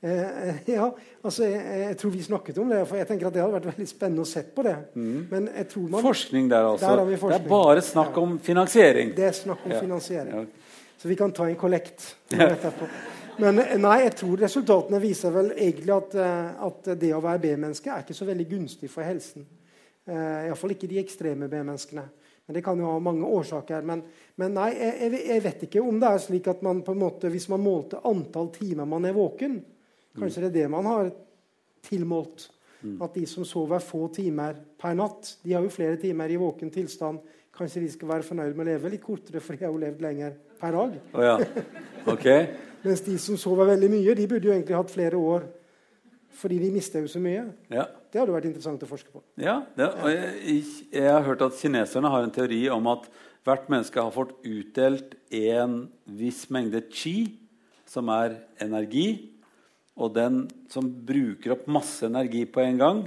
[0.00, 0.84] Eh, ja,
[1.26, 2.84] altså jeg, jeg, tror vi snakket om det.
[2.86, 4.76] for jeg tenker at Det hadde vært veldig spennende å se på det.
[4.94, 5.18] Mm.
[5.32, 6.92] Men jeg tror man, Forskning der, altså.
[6.94, 7.32] Der forskning.
[7.34, 8.22] Det er bare snakk ja.
[8.22, 9.12] om finansiering.
[9.16, 9.80] Det er snakk om ja.
[9.82, 10.46] finansiering.
[10.46, 10.94] Ja.
[10.98, 12.14] Så vi kan ta en kollekt.
[13.38, 17.42] Men eh, nei, jeg tror resultatene viser vel egentlig at, eh, at det å være
[17.44, 19.46] B-menneske er ikke så veldig gunstig for helsen.
[20.08, 22.06] Uh, Iallfall ikke de ekstreme B-menneskene.
[22.48, 23.82] Men Det kan jo ha mange årsaker.
[23.84, 24.00] Men,
[24.40, 27.28] men nei, jeg, jeg, vet ikke om det er slik at man på en måte,
[27.28, 29.58] hvis man målte antall timer man er våken,
[30.18, 31.10] Kanskje det er det man har
[31.86, 32.48] tilmålt.
[33.02, 36.70] At de som sover få timer per natt, de har jo flere timer i våken
[36.74, 37.20] tilstand.
[37.54, 40.02] Kanskje de skal være fornøyd med å leve litt kortere, for de har jo levd
[40.04, 40.96] lenger per dag.
[41.14, 41.36] Oh, ja.
[42.10, 42.48] okay.
[42.86, 45.46] Mens de som sover veldig mye, de burde jo egentlig hatt flere år.
[46.38, 47.48] Fordi de mister jo så mye.
[47.72, 47.88] Ja.
[48.08, 49.22] Det hadde vært interessant å forske på.
[49.42, 50.60] Ja, det, jeg,
[50.94, 53.08] jeg, har hørt at kineserne har en teori om at
[53.46, 55.80] hvert menneske har fått utdelt en
[56.18, 57.16] viss mengde chi,
[57.88, 59.32] som er energi,
[59.98, 63.02] og den som bruker opp masse energi på en gang,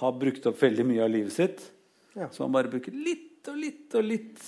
[0.00, 1.64] har brukt opp veldig mye av livet sitt.
[2.14, 2.28] Ja.
[2.30, 4.42] Så han bare bruker litt og litt og litt.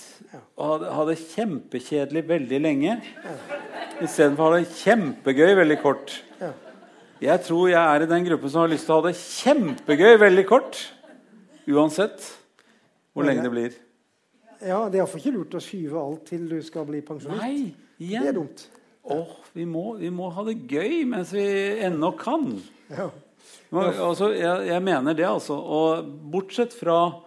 [0.61, 2.97] Og ha det kjempekjedelig veldig lenge.
[4.03, 6.13] Istedenfor å ha det kjempegøy veldig kort.
[7.23, 10.17] Jeg tror jeg er i den gruppen som har lyst til å ha det kjempegøy
[10.21, 10.79] veldig kort.
[11.71, 12.25] Uansett
[13.13, 13.75] hvor lenge det blir.
[14.63, 17.41] Ja, Det er iallfall ikke lurt å skyve alt til du skal bli pensjonist.
[17.41, 18.23] Nei, igjen.
[18.23, 18.65] Det er dumt.
[19.03, 21.43] Åh, vi må, vi må, ha det gøy mens vi
[21.83, 22.47] ennå kan.
[22.91, 23.09] Ja.
[23.73, 25.57] Altså, jeg, jeg, mener det, altså.
[25.57, 27.22] Og bortsett fra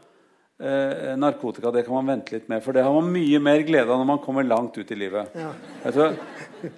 [0.61, 2.63] eh, narkotika, det kan man vente litt med.
[2.65, 5.37] For det har man mye mer glede av når man kommer langt ut i livet.
[5.37, 5.53] Ja.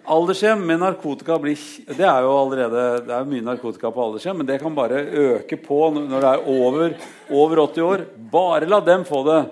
[0.05, 1.57] Aldershjem med narkotika blir
[1.87, 5.61] Det er jo allerede det er mye narkotika på aldershjem, men det kan bare øke
[5.62, 6.97] på når det er over,
[7.31, 8.07] over 80 år.
[8.33, 9.43] Bare la dem få det.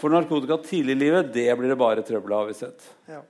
[0.00, 2.88] For narkotika tidlig i livet, det blir det bare trøbbel av, har vi sett.
[3.08, 3.20] Ja.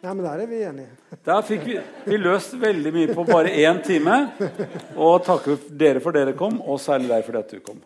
[0.00, 0.88] Nei, men Der er vi enige.
[1.28, 1.76] Der fikk vi,
[2.06, 4.16] vi løst veldig mye på bare én time.
[4.96, 7.82] Og takker dere for dere kom, og særlig deg for at du kom.